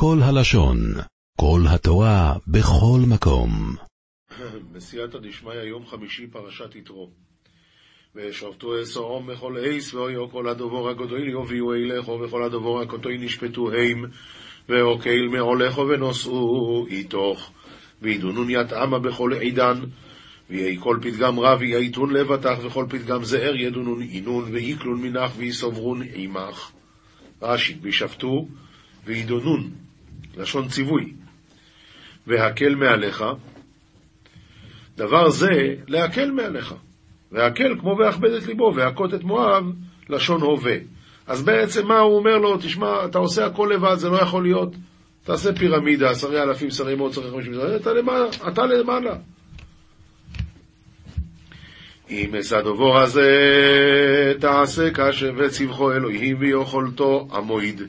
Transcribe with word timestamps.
כל 0.00 0.18
הלשון, 0.22 0.78
כל 1.40 1.60
התורה, 1.68 2.34
בכל 2.46 3.00
מקום. 3.08 3.50
בסייעתא 4.72 5.18
דשמיא, 5.18 5.52
יום 5.52 5.86
חמישי, 5.86 6.26
פרשת 6.26 6.74
יתרו. 6.74 7.10
ושבתו 8.14 8.82
אסורום 8.82 9.26
בכל 9.26 9.56
עיס, 9.56 9.94
ואויו 9.94 10.30
כל 10.30 10.48
הדבור 10.48 10.88
הגדול 10.88 11.28
יוביאו 11.28 11.74
אליכו, 11.74 12.20
וכל 12.20 12.42
הדבור 12.42 12.80
הקטוי 12.80 13.18
נשפטו 13.18 13.72
הם, 13.72 14.04
ואוקיל 14.68 15.28
מעולכו 15.28 15.88
ונוסעו 15.88 16.86
איתוך, 16.90 17.50
וידונון 18.02 18.50
יתאמה 18.50 18.98
בכל 18.98 19.32
עידן, 19.32 19.80
ויהי 20.50 20.76
כל 20.80 20.98
פתגם 21.02 21.40
רב 21.40 21.62
יעיתון 21.62 22.12
לבטח, 22.12 22.58
וכל 22.62 22.86
פתגם 22.88 23.24
זער 23.24 23.56
ידונון 23.56 24.02
אינון, 24.02 24.44
ואיקלון 24.52 25.02
מנח 25.02 25.32
ויסוברון 25.36 26.02
עמך. 26.14 26.70
רש"י, 27.42 27.76
וישפטו 27.82 28.48
וידונון, 29.04 29.70
לשון 30.38 30.68
ציווי, 30.68 31.12
והקל 32.26 32.74
מעליך, 32.74 33.24
דבר 34.96 35.28
זה 35.30 35.74
להקל 35.88 36.30
מעליך. 36.30 36.74
והקל 37.32 37.76
כמו 37.80 37.96
והכבד 37.98 38.30
את 38.30 38.46
ליבו, 38.46 38.72
והכות 38.74 39.14
את 39.14 39.24
מואב, 39.24 39.64
לשון 40.08 40.42
הווה. 40.42 40.76
אז 41.26 41.44
בעצם 41.44 41.86
מה 41.86 41.98
הוא 41.98 42.16
אומר 42.16 42.38
לו? 42.38 42.58
תשמע, 42.58 43.04
אתה 43.04 43.18
עושה 43.18 43.46
הכל 43.46 43.70
לבד, 43.74 43.94
זה 43.94 44.08
לא 44.08 44.16
יכול 44.16 44.42
להיות. 44.42 44.74
תעשה 45.24 45.52
פירמידה, 45.52 46.10
עשרי 46.10 46.42
אלפים, 46.42 46.70
שרי 46.70 46.94
מאות, 46.94 47.12
שרי 47.12 47.30
חמישים, 47.30 47.52
אתה 47.76 47.92
למעלה, 47.92 48.26
אתה 48.48 48.66
למעלה. 48.66 49.16
אם 52.10 52.34
אשא 52.34 52.60
דבור 52.60 52.98
הזה 52.98 53.28
תעשה 54.40 54.90
קשה 54.90 55.26
וצבחו 55.36 55.92
אלוהים 55.92 56.36
ויכולתו 56.40 57.28
המועיד 57.30 57.82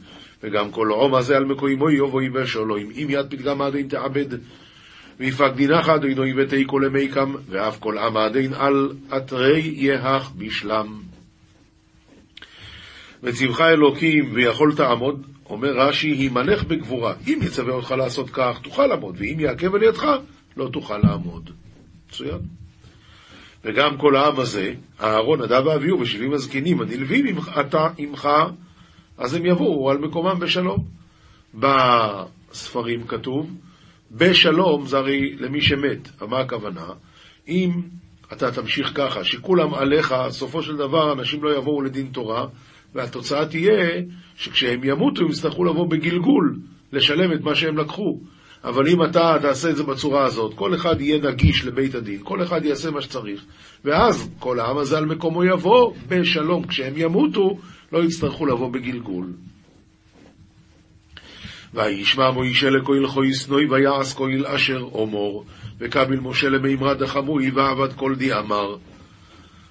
וגם 0.43 0.71
כל 0.71 0.87
עום 0.87 1.15
הזה 1.15 1.37
על 1.37 1.45
מקוימו 1.45 1.89
יבואי 1.89 2.29
בשולוים 2.29 2.89
אם 2.95 3.07
יד 3.09 3.25
פתגם 3.29 3.61
עדין 3.61 3.87
תעבד 3.87 4.25
ויפקדינך 5.19 5.89
אדינוי 5.89 6.33
ותיקו 6.37 6.79
למיקם 6.79 7.33
ואף 7.49 7.79
כל 7.79 7.97
עם 7.97 8.17
עדין 8.17 8.53
על 8.53 8.91
אתרי 9.17 9.73
יהך 9.75 10.31
בשלם 10.37 10.99
וצבך 13.23 13.61
אלוקים 13.61 14.29
ויכולת 14.33 14.79
עמוד 14.79 15.25
אומר 15.49 15.69
רש"י, 15.69 16.07
הימנך 16.07 16.63
בגבורה. 16.63 17.13
אם 17.27 17.39
יצווה 17.41 17.73
אותך 17.73 17.91
לעשות 17.91 18.29
כך, 18.29 18.59
תוכל 18.61 18.87
לעמוד, 18.87 19.15
ואם 19.17 19.39
יעכב 19.39 19.75
על 19.75 19.83
ידך, 19.83 20.05
לא 20.57 20.69
תוכל 20.73 20.97
לעמוד. 20.97 21.49
מצוין. 22.09 22.39
וגם 23.65 23.97
כל 23.97 24.15
העם 24.15 24.39
הזה, 24.39 24.73
אהרון, 25.01 25.41
נדב 25.41 25.65
ואביהו 25.65 25.99
ושבעים 25.99 26.33
הזקנים 26.33 26.81
הנלווים 26.81 27.37
אתה 27.59 27.87
עמך, 27.97 28.29
אז 29.19 29.33
הם 29.33 29.45
יבואו 29.45 29.89
על 29.89 29.97
מקומם 29.97 30.39
בשלום. 30.39 30.85
בספרים 31.53 33.07
כתוב, 33.07 33.55
בשלום 34.11 34.85
זה 34.85 34.97
הרי 34.97 35.35
למי 35.35 35.61
שמת. 35.61 36.21
מה 36.21 36.39
הכוונה? 36.39 36.87
אם 37.47 37.71
אתה 38.33 38.51
תמשיך 38.51 38.91
ככה, 38.95 39.23
שכולם 39.23 39.73
עליך, 39.73 40.15
סופו 40.29 40.63
של 40.63 40.77
דבר 40.77 41.13
אנשים 41.13 41.43
לא 41.43 41.57
יבואו 41.57 41.81
לדין 41.81 42.07
תורה, 42.07 42.45
והתוצאה 42.95 43.45
תהיה 43.45 44.01
שכשהם 44.35 44.83
ימותו 44.83 45.21
הם 45.21 45.29
יצטרכו 45.29 45.63
לבוא 45.63 45.87
בגלגול, 45.87 46.59
לשלם 46.93 47.33
את 47.33 47.41
מה 47.41 47.55
שהם 47.55 47.77
לקחו. 47.77 48.19
אבל 48.63 48.87
אם 48.87 49.03
אתה 49.03 49.35
תעשה 49.41 49.69
את 49.69 49.75
זה 49.75 49.83
בצורה 49.83 50.23
הזאת, 50.23 50.53
כל 50.53 50.75
אחד 50.75 51.01
יהיה 51.01 51.31
נגיש 51.31 51.65
לבית 51.65 51.95
הדין, 51.95 52.19
כל 52.23 52.43
אחד 52.43 52.65
יעשה 52.65 52.91
מה 52.91 53.01
שצריך, 53.01 53.45
ואז 53.85 54.29
כל 54.39 54.59
העם 54.59 54.77
הזה 54.77 54.97
על 54.97 55.05
מקומו 55.05 55.43
יבוא 55.43 55.93
בשלום. 56.07 56.67
כשהם 56.67 56.93
ימותו, 56.97 57.57
לא 57.91 58.03
יצטרכו 58.03 58.45
לבוא 58.45 58.71
בגלגול. 58.71 59.33
וישמע 61.73 62.31
מוישה 62.31 62.69
לכהל 62.69 63.07
חויסנוי 63.07 63.65
ויעש 63.69 64.13
כהל 64.13 64.45
אשר 64.45 64.79
אומור, 64.91 65.45
וקביל 65.79 66.19
משה 66.19 66.49
למימרא 66.49 66.93
דחמוי 66.93 67.51
ועבד 67.51 67.93
כל 67.93 68.15
די 68.15 68.33
אמר. 68.33 68.75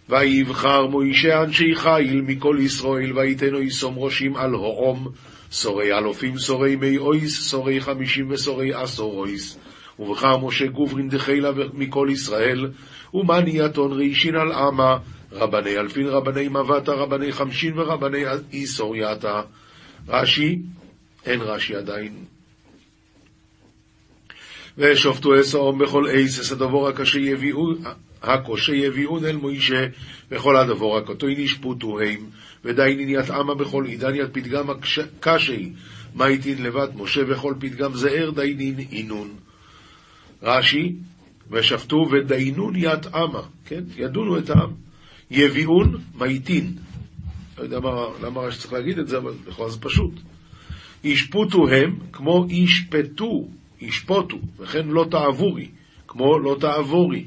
ויבחר 0.09 0.87
מוישה 0.87 1.43
אנשי 1.43 1.75
חיל 1.75 2.21
מכל 2.27 2.57
ישראל, 2.61 3.19
ויתנו 3.19 3.61
יסום 3.61 3.99
ראשים 3.99 4.37
על 4.37 4.51
הועום, 4.51 5.09
שרי 5.51 5.99
אלפים, 5.99 6.39
שרי 6.39 6.77
מאות, 6.77 7.49
שרי 7.49 7.81
חמישים 7.81 8.31
ושרי 8.31 8.75
עשרות. 8.75 9.59
ובחר 9.99 10.39
משה 10.39 10.67
גוברין 10.67 11.09
דחילא 11.09 11.51
מכל 11.75 12.09
ישראל, 12.11 12.71
ומני 13.15 13.49
יתהון 13.49 13.93
רישין 13.93 14.35
על 14.37 14.53
עמא, 14.53 14.97
רבני 15.33 15.79
אלפין, 15.79 16.07
רבני 16.07 16.49
מאוותא, 16.49 16.93
רבני 16.93 17.33
חמשין 17.33 17.79
ורבני 17.79 18.25
עשורייתא. 18.53 19.41
רש"י, 20.09 20.59
אין 21.27 21.41
רש"י 21.41 21.75
עדיין. 21.77 22.13
ושפטו 24.79 25.41
את 25.41 25.56
העם 25.56 25.79
בכל 25.79 26.07
עת 26.11 26.53
הדבר 26.53 26.89
הקשה 26.89 28.73
יביאון 28.75 29.25
אל 29.25 29.37
משה, 29.37 29.87
וכל 30.31 30.57
הדבר 30.57 30.99
הקטן 30.99 31.35
ישפוטו 31.39 32.01
הם, 32.01 32.27
ודיינין 32.65 33.09
יתאמה 33.09 33.55
בכל 33.55 33.85
עידן 33.85 34.15
ית 34.15 34.31
פתגם 34.33 34.67
קשי, 35.21 35.73
מה 36.15 36.27
איתין 36.27 36.63
לבד 36.63 36.89
משה 36.95 37.21
וכל 37.29 37.55
פתגם 37.61 37.95
זער 37.95 38.31
דיינין 38.31 38.79
אינון. 38.93 39.29
רש"י, 40.43 40.93
ושפטו 41.51 42.07
ודיינון 42.11 42.77
יתאמה, 42.77 43.43
כן? 43.67 43.85
ידונו 43.97 44.39
את 44.39 44.51
העם. 44.51 44.88
יביאון 45.31 46.01
מאיטין. 46.15 46.73
לא 47.59 47.63
יודע 47.63 47.81
מה, 47.81 47.91
למה 48.23 48.41
רש"י 48.41 48.61
צריך 48.61 48.73
להגיד 48.73 48.99
את 48.99 49.09
זה, 49.09 49.19
אבל 49.19 49.33
לכאורה 49.49 49.71
זה 49.71 49.81
פשוט. 49.81 50.13
ישפוטו 51.05 51.69
הם 51.69 51.99
כמו 52.13 52.47
ישפטו, 52.51 53.49
ישפוטו, 53.81 54.39
וכן 54.59 54.89
לא 54.89 55.07
תעבורי, 55.11 55.69
כמו 56.07 56.39
לא 56.39 56.57
תעבורי. 56.61 57.25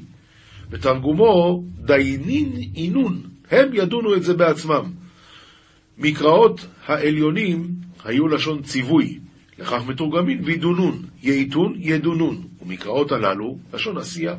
בתרגומו, 0.70 1.62
דיינין 1.78 2.52
אינון, 2.76 3.22
הם 3.50 3.68
ידונו 3.74 4.14
את 4.14 4.22
זה 4.22 4.34
בעצמם. 4.34 4.92
מקראות 5.98 6.66
העליונים 6.86 7.68
היו 8.04 8.28
לשון 8.28 8.62
ציווי, 8.62 9.18
לכך 9.58 9.82
מתורגמים 9.86 10.38
וידונון, 10.44 11.02
ייתון, 11.22 11.74
ידונון, 11.76 12.42
ומקראות 12.62 13.12
הללו, 13.12 13.58
לשון 13.74 13.98
עשייה. 13.98 14.36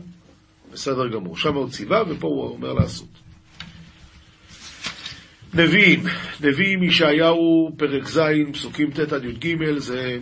בסדר 0.73 1.07
גמור. 1.07 1.37
שם 1.37 1.55
הוא 1.55 1.69
ציווה 1.69 2.03
ופה 2.09 2.27
הוא 2.27 2.47
אומר 2.47 2.73
לעשות. 2.73 3.22
נביאים, 5.55 6.03
נביאים 6.41 6.83
ישעיהו, 6.83 7.71
פרק 7.77 8.07
ז', 8.07 8.19
פסוקים 8.53 8.91
ט' 8.91 9.13
עד 9.13 9.25
י"ג, 9.25 9.77
זה 9.77 10.17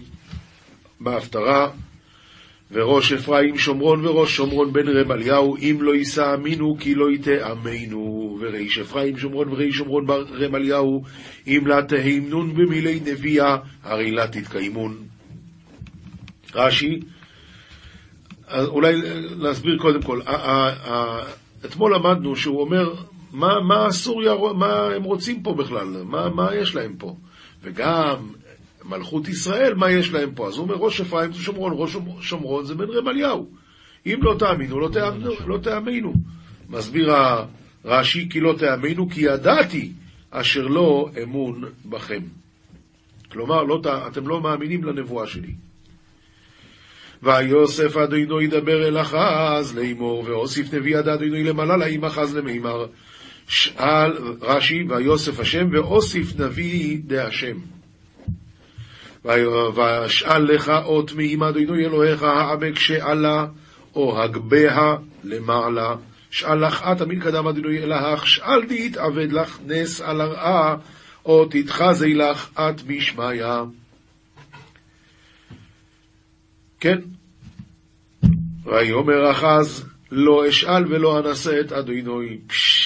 בהפטרה, 0.99 1.71
וראש 2.71 3.13
אפרים 3.13 3.57
שומרון 3.57 4.05
וראש 4.05 4.35
שומרון 4.35 4.73
בן 4.73 4.87
רמליהו, 4.87 5.57
אם 5.57 5.77
לא 5.81 5.95
יישא 5.95 6.33
אמינו 6.33 6.77
כי 6.79 6.95
לא 6.95 7.11
יתאמנו, 7.11 8.37
וריש 8.41 8.79
אפרים 8.79 9.17
שומרון 9.17 9.47
וריש 9.49 9.75
שומרון 9.75 10.05
רמליהו, 10.31 11.03
אם 11.47 11.63
לה 11.67 11.81
תהימנון 11.81 12.53
במילי 12.53 12.99
נביאה, 13.05 13.57
הרי 13.83 14.11
לה 14.11 14.27
תתקיימון. 14.27 14.97
רש"י, 16.55 16.99
אולי 18.53 18.93
להסביר 19.37 19.77
קודם 19.77 20.01
כל, 20.01 20.21
אתמול 21.65 21.95
למדנו 21.95 22.35
שהוא 22.35 22.61
אומר, 22.61 22.93
מה, 23.33 23.59
מה 23.59 23.91
סוריה, 23.91 24.33
מה 24.55 24.85
הם 24.95 25.03
רוצים 25.03 25.43
פה 25.43 25.53
בכלל, 25.53 26.03
מה, 26.03 26.29
מה 26.29 26.55
יש 26.55 26.75
להם 26.75 26.95
פה, 26.97 27.15
וגם 27.63 28.15
מלכות 28.85 29.27
ישראל, 29.27 29.73
מה 29.73 29.91
יש 29.91 30.11
להם 30.11 30.31
פה? 30.35 30.47
אז 30.47 30.57
הוא 30.57 30.63
אומר, 30.63 30.75
ראש 30.75 31.01
אפרים 31.01 31.33
זה 31.33 31.39
שומרון, 31.39 31.73
ראש 31.75 31.97
שומרון 32.21 32.65
זה 32.65 32.75
בן 32.75 32.89
רמליהו. 32.89 33.49
אם 34.05 34.19
לא 34.21 34.35
תאמינו, 34.39 34.79
לא, 34.79 34.89
תאמינו, 34.93 35.31
לא 35.47 35.57
תאמינו. 35.57 36.13
מסביר 36.69 37.13
רש"י, 37.85 38.29
כי 38.29 38.39
לא 38.39 38.53
תאמינו, 38.57 39.09
כי 39.09 39.21
ידעתי 39.21 39.91
אשר 40.31 40.67
לא 40.67 41.09
אמון 41.23 41.63
בכם. 41.85 42.21
כלומר, 43.31 43.63
לא, 43.63 43.81
אתם 44.07 44.27
לא 44.27 44.41
מאמינים 44.41 44.83
לנבואה 44.83 45.27
שלי. 45.27 45.53
ויוסף 47.23 47.97
אדינו 47.97 48.41
ידבר 48.41 48.87
אל 48.87 49.01
אחז 49.01 49.77
לאמור, 49.77 50.23
ואוסיף 50.27 50.73
נביא 50.73 50.97
עד 50.97 51.07
אדינו 51.07 51.35
למעלה 51.35 51.77
לאם 51.77 52.05
אחז 52.05 52.35
למימר. 52.35 52.85
שאל 53.51 54.11
רש"י, 54.41 54.83
ויוסף 54.89 55.39
השם, 55.39 55.67
ואוסיף 55.71 56.39
נביא 56.39 56.97
דהשם. 57.03 57.57
ואשאל 59.75 60.43
לך 60.43 60.71
אות 60.85 61.11
מעם 61.13 61.43
אדוני 61.43 61.85
אלוהיך 61.85 62.23
העמק 62.23 62.79
שעלה, 62.79 63.45
או 63.95 64.23
הגבה 64.23 64.95
למעלה. 65.23 65.95
שאל 66.29 66.67
לך 66.67 66.83
את 66.83 67.01
אמין 67.01 67.19
קדם 67.19 67.47
אדוני 67.47 67.77
אלוהיך, 67.77 68.27
שאל 68.27 68.71
יתעבד 68.71 69.31
לך 69.31 69.59
נס 69.65 70.01
על 70.01 70.21
הרעה, 70.21 70.75
או 71.25 71.45
תתחזי 71.45 72.13
לך 72.13 72.49
את 72.59 72.81
בשמיא. 72.81 73.45
כן. 76.79 76.97
ויאמר 78.65 79.31
אחז, 79.31 79.85
לא 80.11 80.49
אשאל 80.49 80.93
ולא 80.93 81.19
אנסה 81.19 81.59
את 81.59 81.71
אדוני. 81.71 82.37
פשש. 82.47 82.80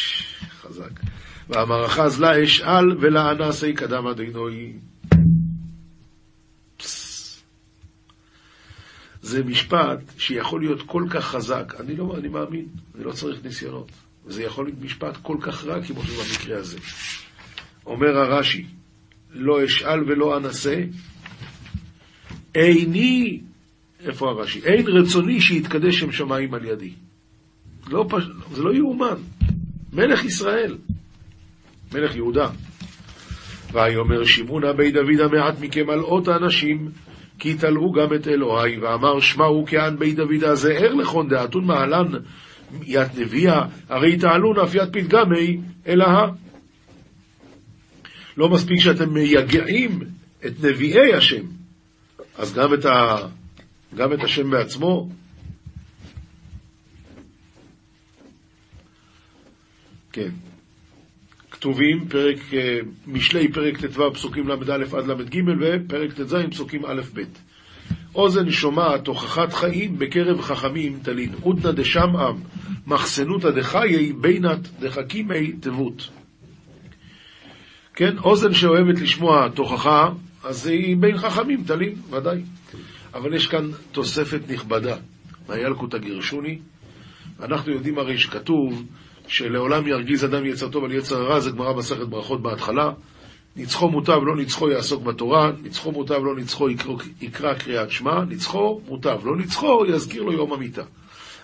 ואמר 1.49 1.85
אחז, 1.85 2.21
לה 2.21 2.43
אשאל 2.43 2.97
ולה 2.99 3.31
אנסה 3.31 3.71
קדם 3.75 4.07
אדוני. 4.07 4.73
זה 9.21 9.43
משפט 9.43 9.99
שיכול 10.17 10.61
להיות 10.61 10.81
כל 10.85 11.03
כך 11.09 11.25
חזק. 11.25 11.73
אני 11.79 11.95
לא, 11.95 12.15
אני 12.17 12.27
מאמין, 12.27 12.65
אני 12.95 13.03
לא 13.03 13.11
צריך 13.11 13.39
ניסיונות. 13.43 13.91
זה 14.27 14.43
יכול 14.43 14.65
להיות 14.65 14.81
משפט 14.81 15.17
כל 15.21 15.37
כך 15.41 15.65
רע 15.65 15.83
כמו 15.83 16.03
שבמקרה 16.03 16.57
הזה. 16.57 16.77
אומר 17.85 18.17
הרש"י, 18.17 18.65
לא 19.31 19.65
אשאל 19.65 20.03
ולא 20.03 20.37
אנסה, 20.37 20.83
איני, 22.55 23.41
איפה 23.99 24.29
הרש"י? 24.29 24.61
אין 24.63 24.87
רצוני 24.87 25.41
שיתקדש 25.41 25.99
שם 25.99 26.11
שמיים 26.11 26.53
על 26.53 26.65
ידי. 26.65 26.93
לא 27.87 28.05
פש... 28.09 28.23
זה 28.51 28.63
לא 28.63 28.73
יאומן. 28.75 29.17
מלך 29.93 30.25
ישראל, 30.25 30.77
מלך 31.93 32.15
יהודה. 32.15 32.49
ויאמר 33.73 34.23
שמעונה 34.23 34.73
בי 34.73 34.91
דוד 34.91 35.19
המעט 35.19 35.59
מכם 35.59 35.89
על 35.89 35.99
אות 35.99 36.27
האנשים, 36.27 36.91
כי 37.39 37.53
תלאו 37.53 37.91
גם 37.91 38.13
את 38.15 38.27
אלוהי, 38.27 38.77
ואמר 38.77 39.19
שמעו 39.19 39.65
כען 39.67 39.99
בי 39.99 40.13
דוד 40.13 40.43
הזה 40.43 40.73
ער 40.73 40.93
לכון 40.93 41.27
דעתון 41.27 41.65
מעלן 41.65 42.11
ית 42.83 43.17
נביאה, 43.17 43.61
הרי 43.89 44.17
תעלון 44.17 44.59
אף 44.59 44.75
ית 44.75 44.89
פתגמי 44.91 45.57
אלאה. 45.87 46.25
לא 48.37 48.49
מספיק 48.49 48.79
שאתם 48.79 49.13
מייגעים 49.13 49.99
את 50.45 50.63
נביאי 50.63 51.13
השם, 51.13 51.43
אז 52.37 52.53
גם 52.53 52.73
את, 52.73 52.85
ה... 52.85 53.17
גם 53.95 54.13
את 54.13 54.23
השם 54.23 54.49
בעצמו. 54.49 55.09
כן. 60.11 60.29
כתובים, 61.55 62.07
פרק, 62.07 62.53
אה, 62.53 62.79
משלי 63.07 63.51
פרק 63.51 63.85
ט"ו 63.85 64.13
פסוקים 64.13 64.47
ל"א 64.47 64.97
עד 64.97 65.07
ל"ג 65.07 65.41
ופרק 65.61 66.13
ט"ז 66.13 66.35
פסוקים 66.51 66.85
א' 66.85 67.01
ב'. 67.13 67.21
אוזן 68.15 68.51
שומעת 68.51 69.05
תוכחת 69.05 69.53
חיים 69.53 69.99
בקרב 69.99 70.41
חכמים 70.41 70.99
תלין. 71.03 71.33
עודנא 71.41 71.71
דשמעם 71.71 72.35
מחסנותא 72.87 73.51
דחיי 73.51 74.13
בינת 74.13 74.59
דחכימי 74.79 75.51
תבות. 75.51 76.09
כן, 77.93 78.17
אוזן 78.17 78.53
שאוהבת 78.53 79.01
לשמוע 79.01 79.49
תוכחה, 79.49 80.09
אז 80.43 80.67
היא 80.67 80.97
בין 80.99 81.17
חכמים 81.17 81.63
תלין, 81.63 81.95
ודאי. 82.09 82.41
אבל 83.13 83.33
יש 83.33 83.47
כאן 83.47 83.69
תוספת 83.91 84.41
נכבדה. 84.49 84.95
מהילקוטא 85.49 85.97
גירשוני. 85.97 86.59
אנחנו 87.39 87.71
יודעים 87.71 87.97
הרי 87.97 88.17
שכתוב 88.17 88.85
שלעולם 89.27 89.87
ירגיז 89.87 90.25
אדם 90.25 90.45
יצר 90.45 90.69
טוב 90.69 90.83
על 90.83 90.91
יצר 90.91 91.21
הרע, 91.21 91.39
זה 91.39 91.51
גמרא 91.51 91.73
מסכת 91.73 92.07
ברכות 92.07 92.41
בהתחלה. 92.41 92.91
ניצחו 93.55 93.89
מוטב, 93.89 94.19
לא 94.23 94.35
ניצחו 94.35 94.69
יעסוק 94.69 95.03
בתורה, 95.03 95.51
ניצחו 95.63 95.91
מוטב, 95.91 96.23
לא 96.23 96.35
ניצחו 96.35 96.69
יקרא, 97.21 97.53
קריאת 97.53 97.91
שמע, 97.91 98.23
ניצחו 98.25 98.81
מוטב, 98.87 99.19
לא 99.25 99.37
ניצחו 99.37 99.85
יזכיר 99.87 100.23
לו 100.23 100.33
יום 100.33 100.53
המיתה. 100.53 100.83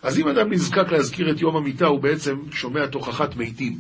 אז 0.02 0.20
אם 0.20 0.28
אדם 0.28 0.54
נזקק 0.54 0.92
להזכיר 0.92 1.32
את 1.32 1.42
יום 1.42 1.56
המיתה, 1.56 1.88
הוא 1.88 2.00
בעצם 2.00 2.38
שומע 2.52 2.86
תוכחת 2.86 3.36
מתים. 3.36 3.78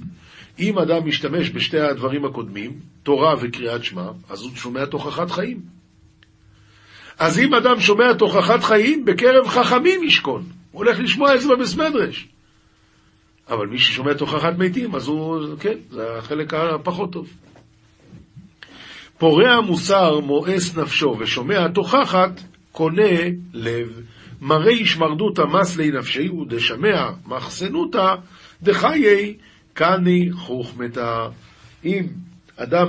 אם 0.60 0.80
אדם 0.80 1.08
משתמש 1.08 1.50
בשתי 1.50 1.80
הדברים 1.80 2.26
הקודמים, 2.26 2.80
תורה 3.04 3.36
וקריאת 3.42 3.84
שמע, 3.84 4.08
אז 4.30 4.42
הוא 4.42 4.52
שומע 4.56 4.86
תוכחת 4.86 5.32
חיים. 5.32 5.60
אז 7.20 7.40
אם 7.40 7.54
אדם 7.54 7.80
שומע 7.80 8.14
תוכחת 8.14 8.64
חיים, 8.64 9.06
בקרב 9.06 9.48
חכמים 9.48 10.04
ישכון. 10.04 10.44
הוא 10.72 10.84
הולך 10.86 11.00
לשמוע 11.00 11.36
את 11.36 11.42
זה 11.42 11.50
במסמדרש. 11.50 12.28
אבל 13.52 13.68
מי 13.68 13.80
ששומע 13.80 14.14
תוכחת 14.14 14.58
מתים, 14.58 14.96
אז 14.96 15.08
הוא, 15.08 15.40
כן, 15.60 15.78
זה 15.90 16.18
החלק 16.18 16.54
הפחות 16.54 17.12
טוב. 17.12 17.28
פורע 19.18 19.62
מוסר 19.62 20.20
מואס 20.20 20.78
נפשו, 20.78 21.16
ושומע 21.20 21.68
תוכחת 21.68 22.42
קונה 22.72 23.18
לב. 23.54 24.02
מראה 24.42 24.72
ישמרדותא 24.72 25.42
מסלי 25.42 25.92
נפשי 25.92 26.30
ודשמע 26.30 27.10
מחסנותא 27.26 28.16
דחיי 28.64 29.38
קני 29.74 30.30
חוכמתא. 30.34 31.28
אם 31.86 32.08
אדם 32.58 32.88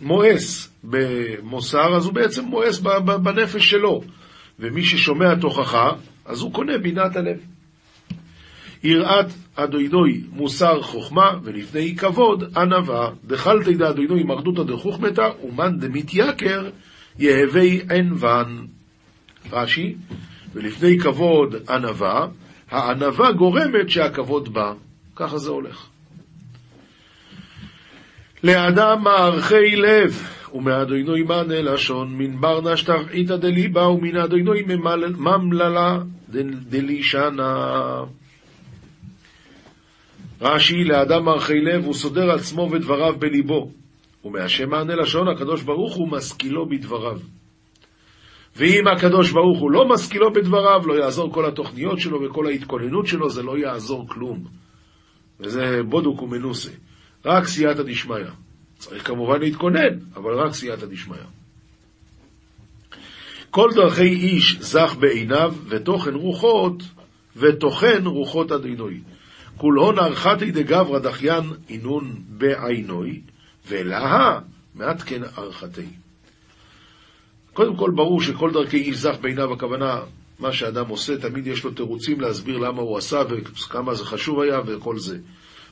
מואס 0.00 0.72
במוסר, 0.84 1.96
אז 1.96 2.04
הוא 2.04 2.14
בעצם 2.14 2.44
מואס 2.44 2.78
בנפש 3.22 3.70
שלו. 3.70 4.02
ומי 4.58 4.84
ששומע 4.84 5.34
תוכחה, 5.34 5.90
אז 6.24 6.40
הוא 6.40 6.52
קונה 6.52 6.78
בינת 6.78 7.16
הלב. 7.16 7.53
יראת 8.84 9.26
אדוינוי 9.54 10.20
מוסר 10.32 10.82
חוכמה, 10.82 11.30
ולפני 11.42 11.96
כבוד 11.96 12.44
ענווה. 12.56 13.10
דחלתי 13.24 13.74
דאדוינוי 13.74 14.22
מרדותא 14.22 14.62
דחוכמתא, 14.62 15.28
ומאן 15.44 15.78
דמתייקר 15.78 16.70
יהווי 17.18 17.80
ענוון. 17.90 18.66
רש"י, 19.52 19.94
ולפני 20.54 20.98
כבוד 20.98 21.54
ענווה, 21.68 22.26
הענווה 22.70 23.32
גורמת 23.32 23.90
שהכבוד 23.90 24.54
בא. 24.54 24.72
ככה 25.16 25.38
זה 25.38 25.50
הולך. 25.50 25.86
לאדם 28.44 29.02
מערכי 29.02 29.76
לב, 29.76 30.22
ומאדוינוי 30.54 31.22
מענה 31.22 31.62
לשון, 31.62 32.14
מן 32.18 32.40
בר 32.40 32.72
נשתר 32.72 33.08
איתא 33.10 33.36
דליבה, 33.36 33.88
ומן 33.88 34.16
אדוינוי 34.16 34.64
ממללה 35.18 35.98
דלישנה. 36.68 38.04
רש"י, 40.44 40.84
לאדם 40.84 41.24
מערכי 41.24 41.60
לב, 41.60 41.84
הוא 41.84 41.94
סודר 41.94 42.30
עצמו 42.30 42.70
ודבריו 42.72 43.14
בליבו, 43.18 43.70
ומהשם 44.24 44.70
מענה 44.70 44.94
לשון, 44.94 45.28
הקדוש 45.28 45.62
ברוך 45.62 45.94
הוא 45.94 46.08
משכילו 46.08 46.68
בדבריו. 46.68 47.18
ואם 48.56 48.88
הקדוש 48.88 49.30
ברוך 49.30 49.60
הוא 49.60 49.70
לא 49.70 49.88
משכילו 49.88 50.32
בדבריו, 50.32 50.86
לא 50.86 50.94
יעזור 50.94 51.32
כל 51.32 51.46
התוכניות 51.46 51.98
שלו 51.98 52.22
וכל 52.22 52.46
ההתכוננות 52.46 53.06
שלו, 53.06 53.30
זה 53.30 53.42
לא 53.42 53.58
יעזור 53.58 54.08
כלום. 54.08 54.44
וזה 55.40 55.80
בודוק 55.88 56.22
ומנוסה. 56.22 56.70
רק 57.24 57.44
סייעתא 57.44 57.82
דשמיא. 57.82 58.26
צריך 58.78 59.06
כמובן 59.06 59.40
להתכונן, 59.40 59.98
אבל 60.16 60.34
רק 60.34 60.52
סייעתא 60.52 60.86
דשמיא. 60.86 61.18
כל 63.50 63.70
דרכי 63.74 64.08
איש 64.08 64.56
זך 64.60 64.96
בעיניו, 65.00 65.54
ותוכן 65.68 66.14
רוחות, 66.14 66.82
ותוכן 67.36 68.06
רוחות 68.06 68.52
אדינוי. 68.52 69.00
כולהון 69.56 69.98
ארכתי 69.98 70.50
דגברא 70.50 70.98
דחיין 70.98 71.44
אינון 71.68 72.14
בעינוי, 72.28 73.20
ולהה 73.68 74.40
מעדכן 74.74 75.22
ארכתי. 75.38 75.86
קודם 77.52 77.76
כל 77.76 77.90
ברור 77.94 78.22
שכל 78.22 78.50
דרכי 78.52 78.76
איש 78.76 78.96
זך 78.96 79.16
בעיניו, 79.20 79.52
הכוונה, 79.52 80.00
מה 80.38 80.52
שאדם 80.52 80.88
עושה, 80.88 81.16
תמיד 81.16 81.46
יש 81.46 81.64
לו 81.64 81.70
תירוצים 81.70 82.20
להסביר 82.20 82.58
למה 82.58 82.82
הוא 82.82 82.98
עשה 82.98 83.22
וכמה 83.30 83.94
זה 83.94 84.04
חשוב 84.04 84.40
היה 84.40 84.60
וכל 84.66 84.98
זה. 84.98 85.18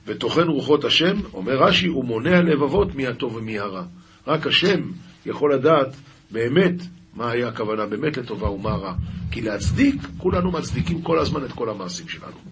וטוחן 0.06 0.48
רוחות 0.48 0.84
השם, 0.84 1.16
אומר 1.34 1.62
רש"י, 1.62 1.86
הוא 1.86 2.04
מונע 2.04 2.42
לבבות 2.42 2.94
מי 2.94 3.06
הטוב 3.06 3.36
ומי 3.36 3.58
הרע. 3.58 3.84
רק 4.26 4.46
השם 4.46 4.80
יכול 5.26 5.54
לדעת 5.54 5.96
באמת 6.30 6.74
מה 7.14 7.30
היה 7.30 7.48
הכוונה 7.48 7.86
באמת 7.86 8.16
לטובה 8.16 8.50
ומה 8.50 8.70
רע. 8.70 8.94
כי 9.30 9.40
להצדיק, 9.40 9.94
כולנו 10.18 10.50
מצדיקים 10.50 11.02
כל 11.02 11.18
הזמן 11.18 11.44
את 11.44 11.52
כל 11.52 11.68
המעשים 11.68 12.08
שלנו. 12.08 12.51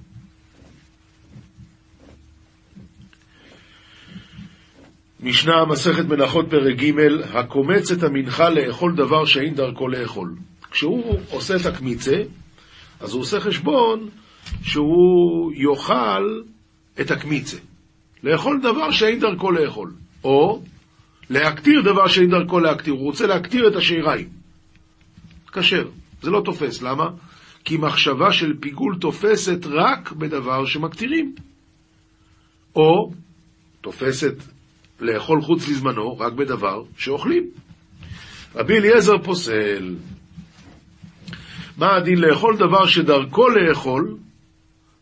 משנה 5.23 5.65
מסכת 5.65 6.05
מנחות 6.05 6.47
פרק 6.51 6.77
ג' 6.77 6.93
הקומץ 7.35 7.91
את 7.91 8.03
המנחה 8.03 8.51
לאכול 8.51 8.95
דבר 8.97 9.25
שאין 9.25 9.55
דרכו 9.55 9.89
לאכול. 9.89 10.35
כשהוא 10.71 11.19
עושה 11.31 11.57
את 11.57 11.67
הקמיצה, 11.67 12.23
אז 13.01 13.13
הוא 13.13 13.23
עושה 13.23 13.41
חשבון 13.41 14.09
שהוא 14.63 15.53
יאכל 15.53 16.41
את 17.01 17.11
הקמיצה. 17.11 17.57
לאכול 18.23 18.61
דבר 18.63 18.91
שאין 18.91 19.21
דרכו 19.21 19.51
לאכול. 19.51 19.93
או 20.25 20.63
להקטיר 21.31 21.83
דבר 21.83 22.07
שאין 22.07 22.31
דרכו 22.31 22.61
להקטיר. 22.61 22.95
הוא 22.95 23.03
רוצה 23.03 23.27
להקטיר 23.27 23.69
את 23.69 23.77
השיריים. 23.77 24.29
כשר. 25.53 25.89
זה 26.23 26.31
לא 26.31 26.43
תופס. 26.45 26.83
למה? 26.83 27.11
כי 27.65 27.77
מחשבה 27.77 28.33
של 28.33 28.53
פיגול 28.61 28.97
תופסת 29.01 29.67
רק 29.67 30.13
בדבר 30.13 30.67
שמקטירים. 30.67 31.35
או 32.77 33.13
תופסת 33.81 34.35
לאכול 35.01 35.43
חוץ 35.43 35.69
לזמנו 35.69 36.19
רק 36.19 36.33
בדבר 36.33 36.83
שאוכלים. 36.99 37.51
רבי 38.55 38.79
אליעזר 38.79 39.19
פוסל, 39.19 39.95
מה 41.77 41.97
הדין 41.97 42.19
לאכול 42.19 42.57
דבר 42.57 42.87
שדרכו 42.87 43.49
לאכול, 43.49 44.17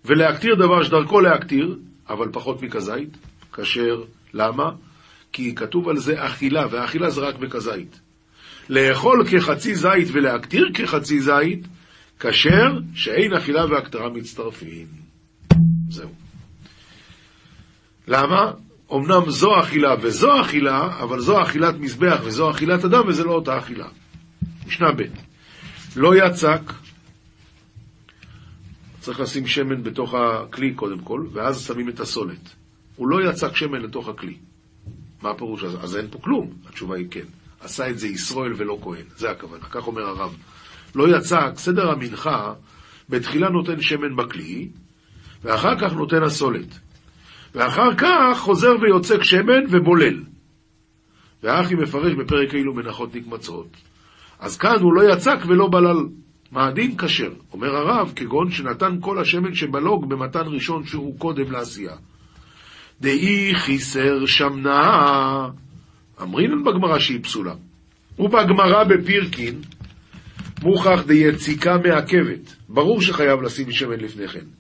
ולהקטיר 0.05 0.55
דבר 0.55 0.83
שדרכו 0.83 1.21
להקטיר, 1.21 1.79
אבל 2.09 2.29
פחות 2.33 2.63
מכזית? 2.63 3.17
כשר. 3.53 4.03
למה? 4.35 4.71
כי 5.33 5.55
כתוב 5.55 5.89
על 5.89 5.97
זה 5.97 6.27
אכילה, 6.27 6.67
והאכילה 6.71 7.11
זה 7.11 7.21
רק 7.21 7.37
בכזית. 7.37 8.01
לאכול 8.69 9.25
כחצי 9.31 9.75
זית 9.75 10.09
ולהקטיר 10.13 10.71
כחצי 10.75 11.21
זית, 11.21 11.67
כשר 12.21 12.79
שאין 12.95 13.35
אכילה 13.35 13.65
והקטרה 13.71 14.09
מצטרפים. 14.09 14.87
זהו. 15.89 16.11
למה? 18.09 18.53
אמנם 18.93 19.31
זו 19.31 19.61
אכילה 19.61 19.95
וזו 20.01 20.41
אכילה, 20.41 21.03
אבל 21.03 21.21
זו 21.21 21.43
אכילת 21.43 21.75
מזבח 21.79 22.21
וזו 22.25 22.51
אכילת 22.51 22.85
אדם 22.85 23.09
וזה 23.09 23.25
לא 23.25 23.33
אותה 23.33 23.59
אכילה. 23.59 23.89
משנה 24.67 24.93
ב' 24.93 25.03
לא 25.97 26.17
יצק, 26.17 26.61
צריך 29.01 29.21
לשים 29.21 29.47
שמן 29.47 29.83
בתוך 29.83 30.15
הכלי 30.15 30.75
קודם 30.75 30.99
כל, 30.99 31.27
ואז 31.33 31.67
שמים 31.67 31.89
את 31.89 32.01
הסולת. 32.01 32.55
הוא 32.97 33.09
לא 33.09 33.31
יצק 33.31 33.57
שמן 33.57 33.81
לתוך 33.81 34.09
הכלי. 34.09 34.37
מה 35.23 35.31
הפירוש? 35.31 35.65
אז, 35.65 35.77
אז 35.85 35.97
אין 35.97 36.07
פה 36.11 36.19
כלום. 36.19 36.51
התשובה 36.69 36.97
היא 36.97 37.07
כן. 37.11 37.25
עשה 37.61 37.91
את 37.91 37.99
זה 37.99 38.09
ישראל 38.09 38.53
ולא 38.57 38.79
כהן. 38.83 39.05
זה 39.17 39.31
הכוונה, 39.31 39.65
כך 39.65 39.87
אומר 39.87 40.03
הרב. 40.03 40.37
לא 40.95 41.17
יצק, 41.17 41.53
סדר 41.57 41.91
המנחה, 41.91 42.53
בתחילה 43.09 43.49
נותן 43.49 43.83
שמן 43.83 44.17
בכלי, 44.17 44.69
ואחר 45.43 45.79
כך 45.81 45.93
נותן 45.93 46.23
הסולת. 46.23 46.79
ואחר 47.55 47.95
כך 47.99 48.39
חוזר 48.39 48.73
ויוצק 48.83 49.23
שמן 49.23 49.65
ובולל. 49.71 50.23
והאחי 51.43 51.75
מפרש 51.75 52.13
בפרק 52.15 52.55
אילו 52.55 52.75
מנחות 52.75 53.15
נקמצות. 53.15 53.69
אז 54.41 54.57
כאן 54.57 54.81
הוא 54.81 54.95
לא 54.95 55.13
יצק 55.13 55.39
ולא 55.47 55.69
בלל. 55.73 55.97
מה 56.53 56.67
הדין 56.67 56.97
כשר? 56.99 57.33
אומר 57.53 57.77
הרב, 57.77 58.13
כגון 58.17 58.51
שנתן 58.51 58.97
כל 59.01 59.19
השמן 59.19 59.55
שבלוג 59.55 60.09
במתן 60.09 60.45
ראשון 60.47 60.85
שהוא 60.85 61.19
קודם 61.19 61.53
לעשייה. 61.53 61.97
דאי 63.01 63.55
חיסר 63.55 64.27
שמנה, 64.27 65.49
אמרינן 66.23 66.65
בגמרא 66.65 66.99
שהיא 66.99 67.23
פסולה. 67.23 67.55
ובגמרא 68.19 68.85
בפירקין, 68.85 69.61
מוכח 70.63 71.03
דיציקה 71.07 71.77
מעכבת. 71.79 72.57
ברור 72.69 73.03
שחייב 73.03 73.43
לשים 73.43 73.73
שמן 73.73 74.01
לפני 74.01 74.29
כן. 74.29 74.58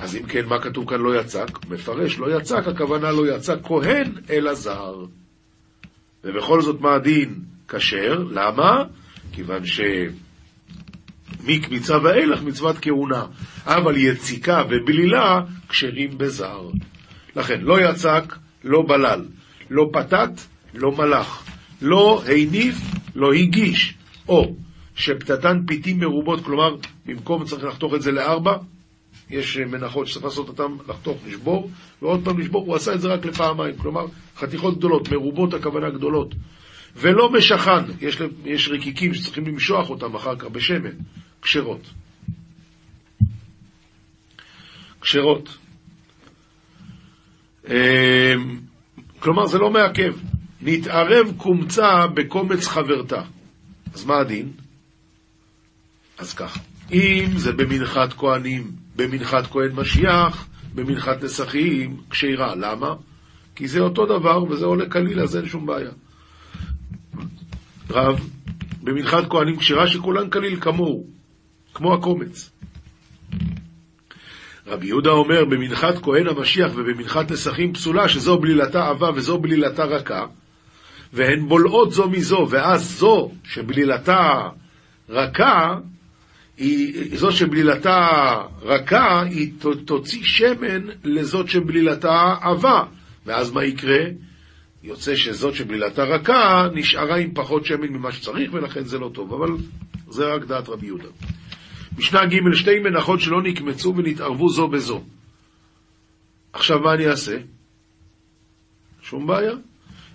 אז 0.00 0.16
אם 0.16 0.22
כן, 0.22 0.46
מה 0.46 0.60
כתוב 0.60 0.90
כאן 0.90 1.00
לא 1.00 1.20
יצק? 1.20 1.66
מפרש, 1.68 2.18
לא 2.18 2.36
יצק, 2.36 2.66
הכוונה 2.66 3.10
לא 3.10 3.34
יצק 3.36 3.58
כהן 3.62 4.12
אלא 4.30 4.54
זר. 4.54 5.04
ובכל 6.24 6.62
זאת 6.62 6.80
מה 6.80 6.94
הדין? 6.94 7.34
כשר, 7.68 8.24
למה? 8.30 8.84
כיוון 9.32 9.66
ש... 9.66 9.80
מקמיצה 11.44 11.94
ואילך 12.02 12.42
מצוות 12.42 12.76
כהונה, 12.82 13.26
אבל 13.66 13.96
יציקה 13.96 14.62
ובלילה 14.70 15.40
כשרים 15.68 16.18
בזר. 16.18 16.60
לכן, 17.36 17.60
לא 17.60 17.90
יצק, 17.90 18.36
לא 18.64 18.82
בלל, 18.88 19.24
לא 19.70 19.90
פתת, 19.92 20.30
לא 20.74 20.92
מלך, 20.92 21.42
לא 21.82 22.22
הניף, 22.26 22.76
לא 23.14 23.32
הגיש, 23.32 23.94
או 24.28 24.54
שפתתן 24.94 25.58
פיתים 25.66 26.00
מרובות, 26.00 26.44
כלומר, 26.44 26.76
במקום 27.06 27.44
צריך 27.44 27.64
לחתוך 27.64 27.94
את 27.94 28.02
זה 28.02 28.12
לארבע, 28.12 28.56
יש 29.30 29.56
מנחות 29.56 30.06
שצריך 30.06 30.24
לעשות 30.24 30.48
אותן, 30.48 30.72
לחתוך, 30.88 31.18
לשבור, 31.26 31.70
ועוד 32.02 32.24
פעם 32.24 32.38
לשבור, 32.38 32.66
הוא 32.66 32.76
עשה 32.76 32.94
את 32.94 33.00
זה 33.00 33.08
רק 33.08 33.26
לפעמיים, 33.26 33.76
כלומר, 33.76 34.06
חתיכות 34.36 34.78
גדולות, 34.78 35.08
מרובות 35.12 35.54
הכוונה 35.54 35.90
גדולות. 35.90 36.34
ולא 36.96 37.32
משכן, 37.32 37.84
יש, 38.00 38.18
יש 38.44 38.68
רקיקים 38.68 39.14
שצריכים 39.14 39.46
למשוח 39.46 39.90
אותם 39.90 40.14
אחר 40.14 40.36
כך 40.36 40.44
בשמן, 40.44 40.90
כשרות. 41.42 41.90
כשרות. 45.00 45.56
אמ, 47.68 47.72
כלומר, 49.18 49.46
זה 49.46 49.58
לא 49.58 49.70
מעכב. 49.70 50.14
נתערב 50.60 51.32
קומצה 51.36 52.06
בקומץ 52.14 52.66
חברתה. 52.66 53.22
אז 53.94 54.04
מה 54.04 54.18
הדין? 54.18 54.52
אז 56.18 56.34
ככה, 56.34 56.60
אם 56.92 57.28
זה 57.36 57.52
במנחת 57.52 58.12
כהנים, 58.12 58.72
במנחת 58.98 59.46
כהן 59.46 59.72
משיח, 59.72 60.46
במנחת 60.74 61.24
נסכים, 61.24 61.96
כשירה. 62.10 62.54
למה? 62.54 62.94
כי 63.54 63.68
זה 63.68 63.80
אותו 63.80 64.06
דבר 64.06 64.44
וזה 64.44 64.66
עולה 64.66 64.88
קליל, 64.88 65.20
אז 65.20 65.36
אין 65.36 65.46
שום 65.46 65.66
בעיה. 65.66 65.90
רב, 67.90 68.28
במנחת 68.82 69.30
כהנים 69.30 69.56
כשירה 69.56 69.86
שכולן 69.86 70.30
קליל 70.30 70.60
כמוהו, 70.60 71.06
כמו 71.74 71.94
הקומץ. 71.94 72.50
רבי 74.66 74.86
יהודה 74.86 75.10
אומר, 75.10 75.44
במנחת 75.44 76.02
כהן 76.02 76.26
המשיח 76.26 76.72
ובמנחת 76.76 77.32
נסכים 77.32 77.72
פסולה, 77.72 78.08
שזו 78.08 78.38
בלילתה 78.38 78.88
עבה 78.88 79.10
וזו 79.14 79.38
בלילתה 79.38 79.84
רכה, 79.84 80.26
והן 81.12 81.48
בולעות 81.48 81.92
זו 81.92 82.08
מזו, 82.10 82.46
ואז 82.50 82.98
זו 82.98 83.30
שבלילתה 83.44 84.48
רכה, 85.08 85.78
היא, 86.58 87.18
זו 87.18 87.32
שבלילתה 87.32 87.98
רכה, 88.62 89.22
היא 89.22 89.52
תוציא 89.84 90.20
שמן 90.24 90.86
לזאת 91.04 91.48
שבלילתה 91.48 92.34
עבה. 92.40 92.82
ואז 93.26 93.52
מה 93.52 93.64
יקרה? 93.64 93.98
יוצא 94.82 95.16
שזאת 95.16 95.54
שבלילתה 95.54 96.04
רכה 96.04 96.68
נשארה 96.74 97.16
עם 97.16 97.30
פחות 97.34 97.64
שמן 97.64 97.88
ממה 97.88 98.12
שצריך, 98.12 98.54
ולכן 98.54 98.84
זה 98.84 98.98
לא 98.98 99.10
טוב. 99.14 99.34
אבל 99.34 99.48
זה 100.08 100.24
רק 100.34 100.44
דעת 100.44 100.68
רבי 100.68 100.86
יהודה. 100.86 101.08
משנה 101.98 102.26
ג' 102.26 102.54
שתי 102.54 102.78
מנחות 102.78 103.20
שלא 103.20 103.42
נקמצו 103.42 103.94
ונתערבו 103.96 104.48
זו 104.48 104.68
בזו. 104.68 105.02
עכשיו 106.52 106.78
מה 106.78 106.94
אני 106.94 107.06
אעשה? 107.06 107.36
שום 109.02 109.26
בעיה. 109.26 109.52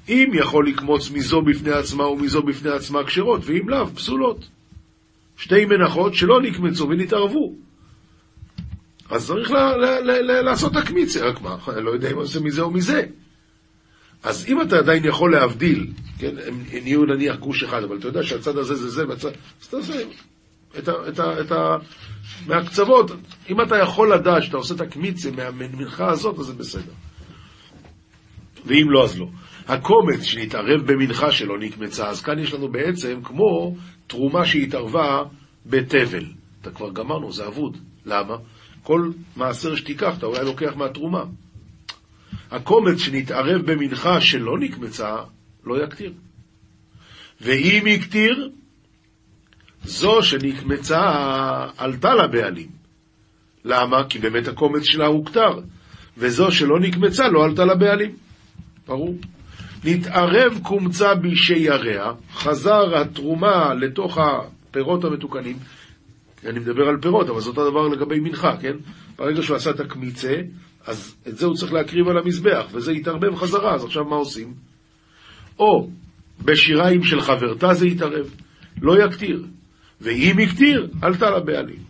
אם 0.09 0.31
יכול 0.33 0.67
לקמוץ 0.67 1.11
מזו 1.11 1.41
בפני 1.41 1.71
עצמה 1.71 2.07
ומזו 2.07 2.41
בפני 2.41 2.71
עצמה 2.71 3.03
כשרות, 3.03 3.41
ואם 3.45 3.69
לאו, 3.69 3.87
פסולות. 3.87 4.47
שתי 5.37 5.65
מנחות 5.65 6.15
שלא 6.15 6.41
נקמצו 6.41 6.89
ונתערבו. 6.89 7.53
אז 9.09 9.27
צריך 9.27 9.51
ל- 9.51 9.55
ל- 9.55 10.11
ל- 10.11 10.41
לעשות 10.41 10.75
הקמיצה, 10.75 11.25
רק 11.25 11.41
מה, 11.41 11.57
אני 11.67 11.85
לא 11.85 11.91
יודע 11.91 12.11
אם 12.11 12.25
זה 12.25 12.39
מזה 12.39 12.61
או 12.61 12.71
מזה. 12.71 13.03
אז 14.23 14.45
אם 14.47 14.61
אתה 14.61 14.77
עדיין 14.77 15.05
יכול 15.05 15.31
להבדיל, 15.31 15.87
כן, 16.19 16.35
הם 16.47 16.63
נהיו 16.83 17.05
נניח 17.05 17.35
גוש 17.35 17.63
אחד, 17.63 17.83
אבל 17.83 17.97
אתה 17.97 18.07
יודע 18.07 18.23
שהצד 18.23 18.57
הזה 18.57 18.75
זה 18.75 18.89
זה, 18.89 19.07
והצד... 19.07 19.31
אז 19.61 19.67
תעשה 19.67 19.93
את 20.77 20.87
ה... 20.87 20.91
את 21.09 21.19
ה, 21.19 21.41
את 21.41 21.51
ה 21.51 21.77
מהקצוות, 22.47 23.11
אם 23.49 23.61
אתה 23.61 23.77
יכול 23.77 24.13
לדעת 24.13 24.43
שאתה 24.43 24.57
עושה 24.57 24.75
את 24.75 24.81
הקמיצה 24.81 25.31
מהמנחה 25.31 26.09
הזאת, 26.09 26.39
אז 26.39 26.45
זה 26.45 26.53
בסדר. 26.53 26.91
ואם 28.65 28.89
לא, 28.89 29.03
אז 29.03 29.19
לא. 29.19 29.27
הקומץ 29.67 30.21
שנתערב 30.23 30.91
במנחה 30.91 31.31
שלו 31.31 31.57
נקמצה, 31.57 32.09
אז 32.09 32.21
כאן 32.21 32.39
יש 32.39 32.53
לנו 32.53 32.67
בעצם 32.67 33.19
כמו 33.23 33.75
תרומה 34.07 34.45
שהתערבה 34.45 35.23
בתבל. 35.65 36.25
אתה 36.61 36.71
כבר 36.71 36.91
גמרנו, 36.91 37.31
זה 37.31 37.47
אבוד. 37.47 37.77
למה? 38.05 38.35
כל 38.83 39.11
מעשר 39.35 39.75
שתיקח, 39.75 40.17
אתה 40.17 40.25
אולי 40.25 40.45
לוקח 40.45 40.73
מהתרומה. 40.75 41.23
הקומץ 42.51 42.97
שנתערב 42.97 43.71
במנחה 43.71 44.21
שלא 44.21 44.59
נקמצה, 44.59 45.15
לא 45.63 45.83
יקטיר. 45.83 46.13
ואם 47.41 47.83
יקטיר, 47.87 48.49
זו 49.83 50.23
שנקמצה 50.23 51.01
עלתה 51.77 52.13
לבעלים. 52.13 52.69
למה? 53.65 54.03
כי 54.09 54.19
באמת 54.19 54.47
הקומץ 54.47 54.83
שלה 54.83 55.05
הוכתר, 55.05 55.59
וזו 56.17 56.51
שלא 56.51 56.79
נקמצה 56.79 57.27
לא 57.27 57.43
עלתה 57.45 57.65
לבעלים. 57.65 58.15
ברור. 58.87 59.15
נתערב 59.85 60.59
קומצה 60.63 61.13
ירע, 61.55 62.13
חזר 62.33 62.97
התרומה 62.97 63.73
לתוך 63.73 64.17
הפירות 64.17 65.03
המתוקנים, 65.03 65.57
אני 66.45 66.59
מדבר 66.59 66.87
על 66.87 66.97
פירות, 67.01 67.29
אבל 67.29 67.41
זה 67.41 67.49
אותו 67.49 67.69
דבר 67.69 67.87
לגבי 67.87 68.19
מנחה, 68.19 68.57
כן? 68.61 68.75
ברגע 69.17 69.41
שהוא 69.41 69.55
עשה 69.57 69.69
את 69.69 69.79
הקמיצה, 69.79 70.41
אז 70.85 71.15
את 71.27 71.37
זה 71.37 71.45
הוא 71.45 71.55
צריך 71.55 71.73
להקריב 71.73 72.07
על 72.07 72.17
המזבח, 72.17 72.65
וזה 72.71 72.93
יתערבב 72.93 73.35
חזרה, 73.35 73.75
אז 73.75 73.85
עכשיו 73.85 74.03
מה 74.03 74.15
עושים? 74.15 74.53
או 75.59 75.89
בשיריים 76.45 77.03
של 77.03 77.21
חברתה 77.21 77.73
זה 77.73 77.87
יתערב, 77.87 78.35
לא 78.81 79.05
יקטיר, 79.05 79.45
ואם 80.01 80.39
יקטיר, 80.39 80.89
עלתה 81.01 81.29
לבעלים. 81.29 81.83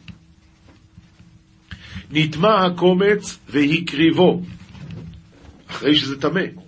נטמע 2.11 2.65
הקומץ 2.65 3.39
והקריבו, 3.49 4.41
אחרי 5.69 5.95
שזה 5.95 6.21
טמא. 6.21 6.62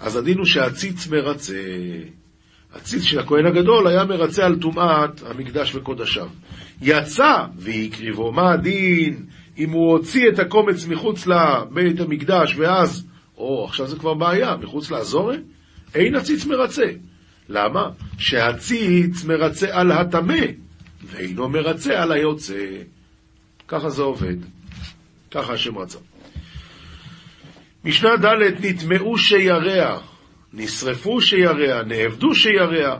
אז 0.00 0.16
הדין 0.16 0.38
הוא 0.38 0.46
שהציץ 0.46 1.06
מרצה. 1.06 1.62
הציץ 2.74 3.02
של 3.02 3.18
הכהן 3.18 3.46
הגדול 3.46 3.86
היה 3.86 4.04
מרצה 4.04 4.46
על 4.46 4.56
טומאת 4.56 5.22
המקדש 5.26 5.74
וקודשיו. 5.74 6.28
יצא 6.82 7.44
והקריבו. 7.56 8.32
מה 8.32 8.52
הדין 8.52 9.24
אם 9.58 9.70
הוא 9.70 9.92
הוציא 9.92 10.28
את 10.28 10.38
הקומץ 10.38 10.86
מחוץ 10.86 11.26
לבית 11.26 12.00
המקדש 12.00 12.56
ואז, 12.56 13.06
או 13.36 13.64
עכשיו 13.64 13.86
זה 13.86 13.96
כבר 13.96 14.14
בעיה, 14.14 14.56
מחוץ 14.56 14.90
לאזורי? 14.90 15.36
אין 15.94 16.14
הציץ 16.14 16.46
מרצה. 16.46 16.86
למה? 17.48 17.90
שהציץ 18.18 19.24
מרצה 19.24 19.66
על 19.72 19.92
הטמא, 19.92 20.44
ואינו 21.04 21.48
מרצה 21.48 22.02
על 22.02 22.12
היוצא. 22.12 22.66
ככה 23.68 23.90
זה 23.90 24.02
עובד. 24.02 24.36
ככה 25.30 25.52
השם 25.52 25.78
רצה. 25.78 25.98
משנה 27.84 28.16
ד' 28.16 28.64
נטמעו 28.64 29.18
שירע, 29.18 30.00
נשרפו 30.52 31.20
שירע, 31.20 31.82
נאבדו 31.82 32.34
שירע. 32.34 32.98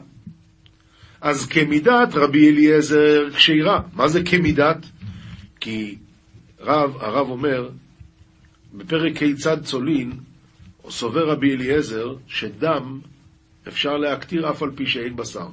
אז 1.20 1.46
כמידת 1.46 2.14
רבי 2.14 2.50
אליעזר 2.50 3.30
כשירה. 3.34 3.80
מה 3.92 4.08
זה 4.08 4.22
כמידת? 4.22 4.86
כי 5.60 5.98
רב, 6.60 6.96
הרב 7.00 7.30
אומר, 7.30 7.68
בפרק 8.74 9.16
כיצד 9.16 9.62
צולין, 9.62 10.12
סובר 10.88 11.28
רבי 11.28 11.54
אליעזר, 11.54 12.14
שדם 12.26 13.00
אפשר 13.68 13.96
להקטיר 13.96 14.50
אף 14.50 14.62
על 14.62 14.70
פי 14.74 14.86
שאין 14.86 15.16
בשר. 15.16 15.48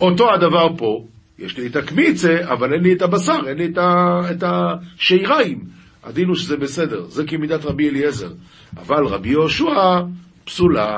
אותו 0.00 0.32
הדבר 0.32 0.68
פה, 0.76 1.06
יש 1.38 1.58
לי 1.58 1.66
את 1.66 1.76
הקמיצה, 1.76 2.52
אבל 2.52 2.72
אין 2.72 2.82
לי 2.82 2.92
את 2.92 3.02
הבשר, 3.02 3.40
אין 3.48 3.58
לי 3.58 3.66
את, 3.66 3.78
ה, 3.78 4.20
את 4.30 4.44
השיריים. 4.46 5.64
הדין 6.04 6.28
הוא 6.28 6.36
שזה 6.36 6.56
בסדר, 6.56 7.04
זה 7.08 7.24
כמידת 7.26 7.64
רבי 7.64 7.88
אליעזר. 7.88 8.32
אבל 8.76 9.06
רבי 9.06 9.28
יהושע 9.28 10.00
פסולה. 10.44 10.96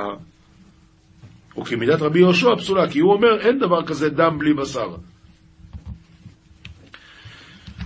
וכמידת 1.58 2.02
רבי 2.02 2.18
יהושע 2.18 2.56
פסולה, 2.56 2.90
כי 2.90 2.98
הוא 2.98 3.12
אומר 3.12 3.40
אין 3.40 3.58
דבר 3.58 3.86
כזה 3.86 4.08
דם 4.08 4.38
בלי 4.38 4.54
בשר. 4.54 4.96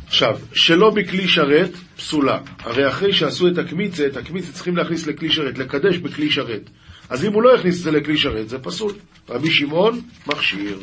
עכשיו, 0.06 0.38
שלא 0.52 0.90
בכלי 0.90 1.28
שרת, 1.28 1.70
פסולה. 1.96 2.38
הרי 2.58 2.88
אחרי 2.88 3.12
שעשו 3.12 3.48
את 3.48 3.58
הקמיצה, 3.58 4.06
את 4.06 4.16
הקמיצה 4.16 4.52
צריכים 4.52 4.76
להכניס 4.76 5.06
לכלי 5.06 5.30
שרת, 5.30 5.58
לקדש 5.58 5.96
בכלי 5.96 6.30
שרת. 6.30 6.70
אז 7.08 7.25
אם 7.25 7.32
הוא 7.32 7.42
לא 7.42 7.54
יכניס 7.54 7.78
את 7.78 7.82
זה 7.82 7.90
לכלי 7.90 8.16
שרת, 8.16 8.48
זה 8.48 8.58
פסול. 8.58 8.92
רבי 9.28 9.50
שמעון, 9.50 10.00
מכשיר. 10.26 10.78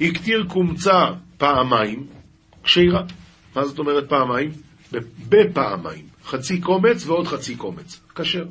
הקטיר 0.00 0.44
קומצה 0.48 1.04
פעמיים, 1.38 2.06
כשירה. 2.64 3.02
מה 3.56 3.64
זאת 3.64 3.78
אומרת 3.78 4.08
פעמיים? 4.08 4.50
בפעמיים. 5.28 6.04
חצי 6.24 6.60
קומץ 6.60 7.06
ועוד 7.06 7.26
חצי 7.26 7.56
קומץ. 7.56 8.00
כשר. 8.14 8.44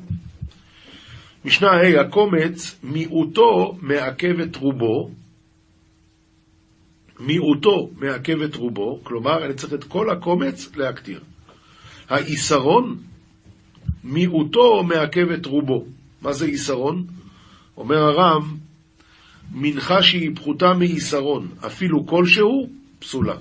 משנה 1.44 1.68
ה' 1.70 2.00
הקומץ, 2.00 2.80
מיעוטו 2.82 3.78
מעכב 3.82 4.40
את 4.40 4.56
רובו, 4.56 5.10
מיעוטו 7.20 7.90
מעכב 7.96 8.42
את 8.42 8.54
רובו, 8.54 9.00
כלומר, 9.02 9.44
אני 9.44 9.54
צריך 9.54 9.74
את 9.74 9.84
כל 9.84 10.10
הקומץ 10.10 10.76
להקטיר. 10.76 11.20
האיסרון, 12.08 12.96
מיעוטו 14.04 14.82
מעכב 14.82 15.30
את 15.30 15.46
רובו. 15.46 15.84
מה 16.22 16.32
זה 16.32 16.46
איסרון? 16.46 17.06
אומר 17.76 17.96
הרב, 17.96 18.54
מנחה 19.52 20.02
שהיא 20.02 20.36
פחותה 20.36 20.74
מאיסרון, 20.74 21.48
אפילו 21.66 22.06
כלשהו, 22.06 22.68
פסולה. 22.98 23.36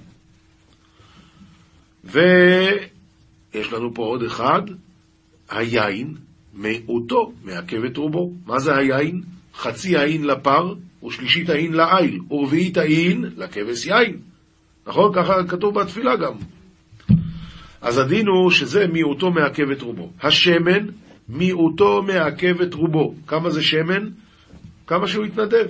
ויש 2.03 3.73
לנו 3.73 3.93
פה 3.93 4.03
עוד 4.03 4.23
אחד, 4.23 4.61
היין, 5.49 6.15
מיעוטו 6.53 7.31
מעכב 7.43 7.83
את 7.83 7.97
רובו. 7.97 8.33
מה 8.45 8.59
זה 8.59 8.75
היין? 8.75 9.21
חצי 9.55 9.97
האין 9.97 10.25
לפר, 10.25 10.73
ושלישית 11.05 11.49
האין 11.49 11.73
לעיל, 11.73 12.19
ורביעית 12.31 12.77
האין 12.77 13.25
לכבש 13.37 13.85
יין. 13.85 14.17
נכון? 14.87 15.11
ככה 15.15 15.33
כתוב 15.47 15.79
בתפילה 15.79 16.15
גם. 16.15 16.33
אז 17.81 17.97
הדין 17.97 18.27
הוא 18.27 18.51
שזה 18.51 18.87
מיעוטו 18.87 19.31
מעכב 19.31 19.71
את 19.71 19.81
רובו. 19.81 20.11
השמן, 20.21 20.85
מיעוטו 21.29 22.01
מעכב 22.01 22.61
את 22.61 22.73
רובו. 22.73 23.15
כמה 23.27 23.49
זה 23.49 23.61
שמן? 23.63 24.09
כמה 24.87 25.07
שהוא 25.07 25.25
התנדב. 25.25 25.67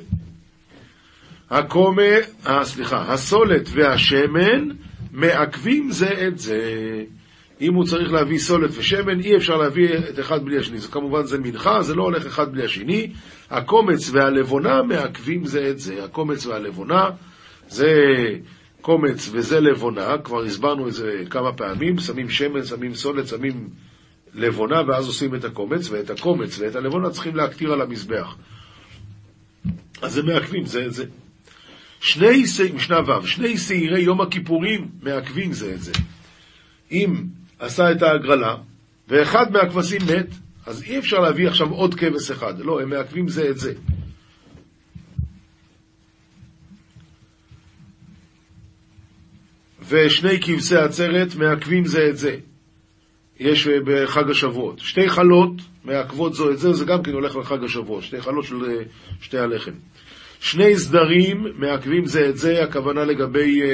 הקומה, 1.50 2.02
אה, 2.48 2.64
סליחה, 2.64 3.14
הסולת 3.14 3.70
והשמן 3.74 4.70
מעכבים 5.12 5.92
זה 5.92 6.28
את 6.28 6.40
זה. 6.40 6.62
אם 7.62 7.74
הוא 7.74 7.86
צריך 7.86 8.12
להביא 8.12 8.38
סולת 8.38 8.72
ושמן, 8.78 9.20
אי 9.20 9.36
אפשר 9.36 9.58
להביא 9.58 9.90
את 10.10 10.20
אחד 10.20 10.46
בלי 10.46 10.58
השני. 10.58 10.78
זה 10.78 10.88
כמובן 10.88 11.24
זה 11.24 11.38
מנחה, 11.38 11.82
זה 11.82 11.96
לא 11.96 12.04
הולך 12.04 12.26
אחד 12.26 12.52
בלי 12.52 12.66
השני. 12.66 13.12
הקומץ 13.50 14.10
והלבונה 14.10 14.84
מעכבים 14.84 15.46
זה 15.46 15.70
את 15.70 15.80
זה. 15.80 16.04
הקומץ 16.04 16.46
והלבונה 16.46 17.10
זה 17.68 17.94
קומץ 18.82 19.30
וזה 19.32 19.60
לבונה, 19.60 20.18
כבר 20.24 20.44
הסברנו 20.44 20.88
את 20.88 20.94
זה 20.94 21.24
כמה 21.30 21.54
פעמים, 21.54 22.00
שמים 22.00 22.30
שמן, 22.30 22.66
שמים 22.66 22.94
סולת, 22.96 23.28
שמים 23.28 23.70
לבונה, 24.34 24.82
ואז 24.88 25.08
עושים 25.08 25.36
את 25.36 25.46
הקומץ, 25.46 25.90
ואת 25.90 26.10
הקומץ 26.10 26.60
ואת 26.60 26.76
הלבונה 26.76 27.10
צריכים 27.10 27.36
להקטיר 27.36 27.74
על 27.74 27.82
המזבח. 27.82 28.36
אז 30.02 30.14
זה 30.14 30.24
מעכבים 30.24 30.66
זה 30.66 30.90
זה. 30.90 31.06
שני, 32.02 32.44
משנה 32.74 33.00
ו', 33.00 33.28
שני 33.28 33.58
שעירי 33.58 34.02
יום 34.02 34.22
הכיפורים 34.22 34.88
מעכבים 35.02 35.54
זה 35.54 35.74
את 35.74 35.82
זה. 35.82 35.92
אם 36.92 37.24
עשה 37.60 37.92
את 37.92 38.02
ההגרלה, 38.02 38.56
ואחד 39.08 39.52
מהכבשים 39.52 40.02
מת, 40.02 40.28
אז 40.66 40.84
אי 40.84 41.00
אפשר 41.00 41.20
להביא 41.20 41.48
עכשיו 41.48 41.70
עוד 41.70 41.96
כבש 41.96 42.32
אחד. 42.32 42.60
לא, 42.60 42.82
הם 42.82 42.90
מעכבים 42.90 43.28
זה 43.28 43.50
את 43.50 43.58
זה. 43.58 43.74
ושני 49.90 50.42
כבשי 50.42 50.76
עצרת 50.76 51.36
מעכבים 51.36 51.86
זה 51.86 52.08
את 52.10 52.18
זה. 52.18 52.38
יש 53.40 53.68
בחג 53.68 54.30
השבועות. 54.30 54.80
שתי 54.80 55.10
חלות 55.10 55.52
מעכבות 55.84 56.34
זו 56.34 56.52
את 56.52 56.60
זה, 56.60 56.74
זה 56.74 56.86
גם 56.86 57.04
כן 57.04 57.12
הולך 57.12 57.36
לחג 57.36 57.64
השבועות. 57.64 58.04
שתי 58.04 58.22
חלות 58.22 58.46
של 58.46 58.66
אה, 58.66 58.84
שתי 59.22 59.38
הלחם. 59.38 59.72
שני 60.40 60.78
סדרים 60.78 61.46
מעכבים 61.56 62.06
זה 62.06 62.30
את 62.30 62.38
זה, 62.38 62.64
הכוונה 62.64 63.06
לגבי 63.06 63.62
uh, 63.62 63.66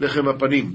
לחם 0.00 0.28
הפנים. 0.28 0.72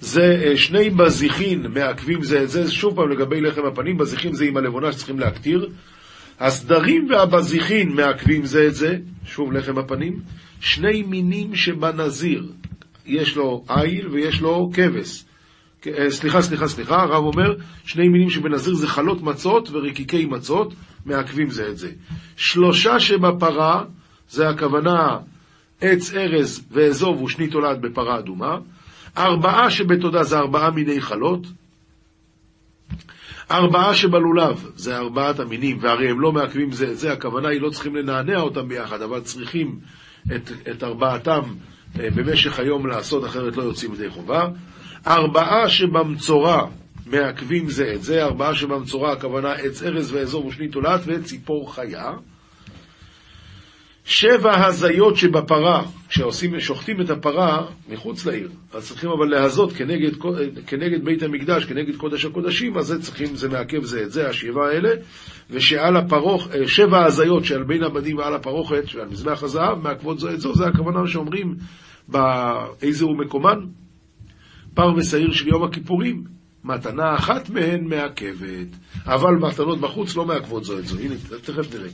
זה 0.00 0.52
uh, 0.54 0.56
שני 0.56 0.90
בזיחין 0.90 1.66
מעכבים 1.66 2.22
זה 2.22 2.42
את 2.42 2.48
זה, 2.48 2.70
שוב 2.70 2.96
פעם 2.96 3.10
לגבי 3.10 3.40
לחם 3.40 3.66
הפנים, 3.66 3.98
בזיחין 3.98 4.34
זה 4.34 4.44
עם 4.44 4.56
הלבונה 4.56 4.92
שצריכים 4.92 5.18
להקטיר. 5.18 5.68
הסדרים 6.40 7.06
והבזיחין 7.10 7.92
מעכבים 7.92 8.44
זה 8.44 8.66
את 8.66 8.74
זה, 8.74 8.96
שוב 9.26 9.52
לחם 9.52 9.78
הפנים. 9.78 10.20
שני 10.60 11.02
מינים 11.02 11.54
שבנזיר, 11.54 12.52
יש 13.06 13.36
לו 13.36 13.64
עיל 13.68 14.08
ויש 14.08 14.40
לו 14.40 14.70
כבש. 14.74 15.24
סליחה, 16.08 16.42
סליחה, 16.42 16.68
סליחה, 16.68 17.02
הרב 17.02 17.24
אומר, 17.24 17.54
שני 17.84 18.08
מינים 18.08 18.30
שבנזיר 18.30 18.74
זה 18.74 18.86
חלות 18.86 19.22
מצות 19.22 19.70
ורקיקי 19.70 20.26
מצות, 20.26 20.74
מעכבים 21.06 21.50
זה 21.50 21.68
את 21.68 21.78
זה. 21.78 21.90
שלושה 22.36 23.00
שבפרה, 23.00 23.84
זה 24.30 24.48
הכוונה 24.48 25.18
עץ 25.80 26.14
ארז 26.14 26.64
ואזוב 26.70 27.22
ושני 27.22 27.48
תולד 27.48 27.82
בפרה 27.82 28.18
אדומה. 28.18 28.58
ארבעה 29.16 29.70
שבתודה 29.70 30.24
זה 30.24 30.38
ארבעה 30.38 30.70
מיני 30.70 31.00
חלות. 31.00 31.46
ארבעה 33.50 33.94
שבלולב 33.94 34.70
זה 34.76 34.96
ארבעת 34.96 35.40
המינים, 35.40 35.78
והרי 35.80 36.10
הם 36.10 36.20
לא 36.20 36.32
מעכבים 36.32 36.72
זה 36.72 36.90
את 36.90 36.98
זה, 36.98 37.12
הכוונה 37.12 37.48
היא 37.48 37.60
לא 37.60 37.70
צריכים 37.70 37.96
לנענע 37.96 38.40
אותם 38.40 38.68
ביחד, 38.68 39.02
אבל 39.02 39.20
צריכים 39.20 39.78
את, 40.36 40.50
את 40.70 40.82
ארבעתם 40.82 41.40
אה, 42.00 42.08
במשך 42.14 42.58
היום 42.58 42.86
לעשות, 42.86 43.24
אחרת 43.24 43.56
לא 43.56 43.62
יוצאים 43.62 43.94
ידי 43.94 44.10
חובה. 44.10 44.48
ארבעה 45.06 45.68
שבמצורע 45.68 46.66
מעכבים 47.12 47.68
זה 47.68 47.92
את 47.94 48.02
זה, 48.02 48.24
ארבעה 48.24 48.54
שבמצורע 48.54 49.12
הכוונה 49.12 49.52
עץ 49.52 49.82
ארז 49.82 50.12
ואזור 50.12 50.46
ושני 50.46 50.68
תולעת 50.68 51.00
וציפור 51.06 51.74
חיה. 51.74 52.12
שבע 54.04 54.66
הזיות 54.66 55.16
שבפרה, 55.16 55.84
כשעושים, 56.08 56.60
שוחטים 56.60 57.00
את 57.00 57.10
הפרה 57.10 57.66
מחוץ 57.88 58.26
לעיר, 58.26 58.48
אז 58.72 58.88
צריכים 58.88 59.10
אבל 59.10 59.26
להזות 59.26 59.72
כנגד, 59.72 60.10
כנגד 60.66 61.04
בית 61.04 61.22
המקדש, 61.22 61.64
כנגד 61.64 61.96
קודש 61.96 62.24
הקודשים, 62.24 62.78
אז 62.78 62.86
זה 62.86 63.02
צריכים, 63.02 63.36
זה 63.36 63.48
מעכב 63.48 63.84
זה 63.84 64.02
את 64.02 64.12
זה, 64.12 64.28
השבעה 64.28 64.68
האלה, 64.68 64.90
ושעל 65.50 65.96
הפרוך, 65.96 66.48
אה, 66.54 66.68
שבע 66.68 67.04
הזיות 67.04 67.44
שעל 67.44 67.62
בין 67.62 67.82
הבדים 67.82 68.16
ועל 68.16 68.34
הפרוכת, 68.34 68.82
שעל 68.86 69.08
מזבח 69.08 69.42
הזהב, 69.42 69.78
מעכבות 69.78 70.18
זו 70.18 70.30
את 70.30 70.40
זו, 70.40 70.54
זה 70.54 70.66
הכוונה 70.66 71.06
שאומרים 71.06 71.54
באיזה 72.08 73.04
הוא 73.04 73.18
מקומן, 73.18 73.58
פר 74.74 74.94
ושעיר 74.96 75.32
של 75.32 75.48
יום 75.48 75.64
הכיפורים, 75.64 76.24
מתנה 76.64 77.14
אחת 77.14 77.50
מהן 77.50 77.84
מעכבת, 77.84 78.76
אבל 79.06 79.34
מתנות 79.34 79.80
בחוץ 79.80 80.16
לא 80.16 80.24
מעכבות 80.24 80.64
זו 80.64 80.78
את 80.78 80.86
זו. 80.86 80.98
הנה, 80.98 81.14
תכף 81.42 81.74
נראה. 81.74 81.88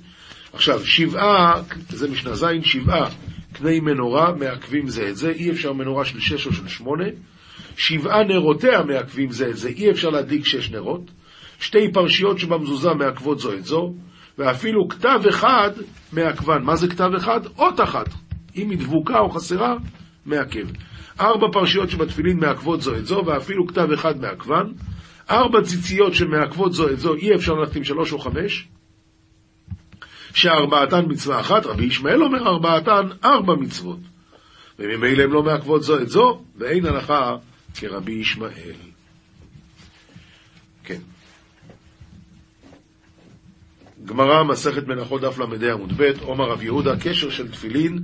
עכשיו, 0.52 0.87
שבעה, 0.87 1.62
זה 1.88 2.11
משנה 2.11 2.35
ז', 2.35 2.46
שבעה 2.62 3.09
קני 3.52 3.81
מנורה 3.81 4.33
מעכבים 4.33 4.88
זה 4.88 5.09
את 5.09 5.16
זה, 5.16 5.31
אי 5.31 5.50
אפשר 5.50 5.72
מנורה 5.72 6.04
של 6.04 6.20
שש 6.20 6.46
או 6.46 6.52
של 6.52 6.68
שמונה. 6.68 7.04
שבעה 7.76 8.24
נרותיה 8.24 8.83
מעכבים 8.83 9.31
זה 9.31 9.48
את 9.48 9.57
זה, 9.57 9.68
אי 9.68 9.90
אפשר 9.90 10.09
להדליק 10.09 10.44
שש 10.44 10.70
נרות. 10.70 11.11
שתי 11.61 11.92
פרשיות 11.92 12.38
שבמזוזה 12.38 12.94
מעכבות 12.94 13.38
זו 13.38 13.52
את 13.52 13.64
זו, 13.64 13.94
ואפילו 14.38 14.88
כתב 14.88 15.20
אחד 15.28 15.70
מעכבן. 16.12 16.62
מה 16.62 16.76
זה 16.76 16.88
כתב 16.88 17.11
אחד? 17.16 17.40
אות 17.59 17.81
אחת. 17.81 18.09
אם 18.57 18.70
היא 18.70 18.78
דבוקה 18.78 19.18
או 19.18 19.31
חסרה, 19.31 19.76
מעכב. 20.26 20.66
ארבע 21.20 21.46
פרשיות 21.52 21.90
שבתפילין 21.90 22.38
מעכבות 22.38 22.81
זו 22.81 22.96
את 22.96 23.07
זו, 23.07 23.22
ואפילו 23.26 23.66
כתב 23.66 23.92
אחד 23.94 24.20
מעכבן. 24.20 24.66
ארבע 25.31 25.62
ציציות 25.62 26.14
שמעכבות 26.14 26.72
זו 26.72 26.88
את 26.88 26.98
זו, 26.98 27.14
אי 27.14 27.35
אפשר 27.35 27.54
ללכת 27.54 27.76
עם 27.76 27.85
שלוש 27.85 28.12
או 28.12 28.18
חמש. 28.18 28.68
שארבעתן 30.35 31.04
מצווה 31.09 31.40
אחת, 31.40 31.66
רבי 31.66 31.85
ישמעאל 31.85 32.22
אומר 32.22 32.48
ארבעתן 32.48 33.09
ארבע 33.24 33.54
מצוות. 33.54 33.98
וממילא 34.78 35.22
הן 35.22 35.31
לא 35.31 35.42
מעכבות 35.42 35.83
זו 35.83 35.98
את 35.98 36.09
זו, 36.09 36.42
ואין 36.57 36.87
הנחה 36.87 37.37
כרבי 37.74 38.12
ישמעאל. 38.12 38.76
כן. 40.85 41.00
גמרא, 44.04 44.44
מסכת 44.44 44.87
מנחות 44.87 45.20
דף 45.20 45.38
ל"ה 45.38 45.72
עמוד 45.72 45.92
ב', 45.96 46.12
עומר 46.20 46.44
רב 46.44 46.62
יהודה, 46.62 46.96
קשר 46.96 47.31
של 47.31 47.48
תפילין 47.48 47.98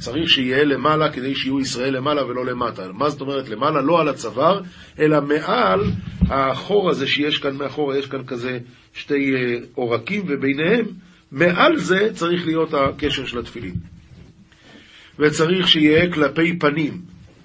צריך 0.00 0.28
שיהיה 0.28 0.64
למעלה 0.64 1.12
כדי 1.12 1.34
שיהיו 1.34 1.60
ישראל 1.60 1.96
למעלה 1.96 2.26
ולא 2.26 2.46
למטה. 2.46 2.92
מה 2.92 3.10
זאת 3.10 3.20
אומרת 3.20 3.48
למעלה? 3.48 3.82
לא 3.82 4.00
על 4.00 4.08
הצוואר, 4.08 4.60
אלא 4.98 5.20
מעל 5.20 5.80
החור 6.22 6.90
הזה 6.90 7.06
שיש 7.06 7.38
כאן 7.38 7.56
מאחורה, 7.56 7.98
יש 7.98 8.06
כאן 8.06 8.26
כזה 8.26 8.58
שתי 8.94 9.34
אה, 9.34 9.66
עורקים, 9.74 10.22
וביניהם, 10.28 10.84
מעל 11.32 11.76
זה 11.76 12.08
צריך 12.14 12.46
להיות 12.46 12.74
הקשר 12.74 13.26
של 13.26 13.38
התפילין. 13.38 13.74
וצריך 15.18 15.68
שיהיה 15.68 16.12
כלפי 16.12 16.58
פנים. 16.58 17.00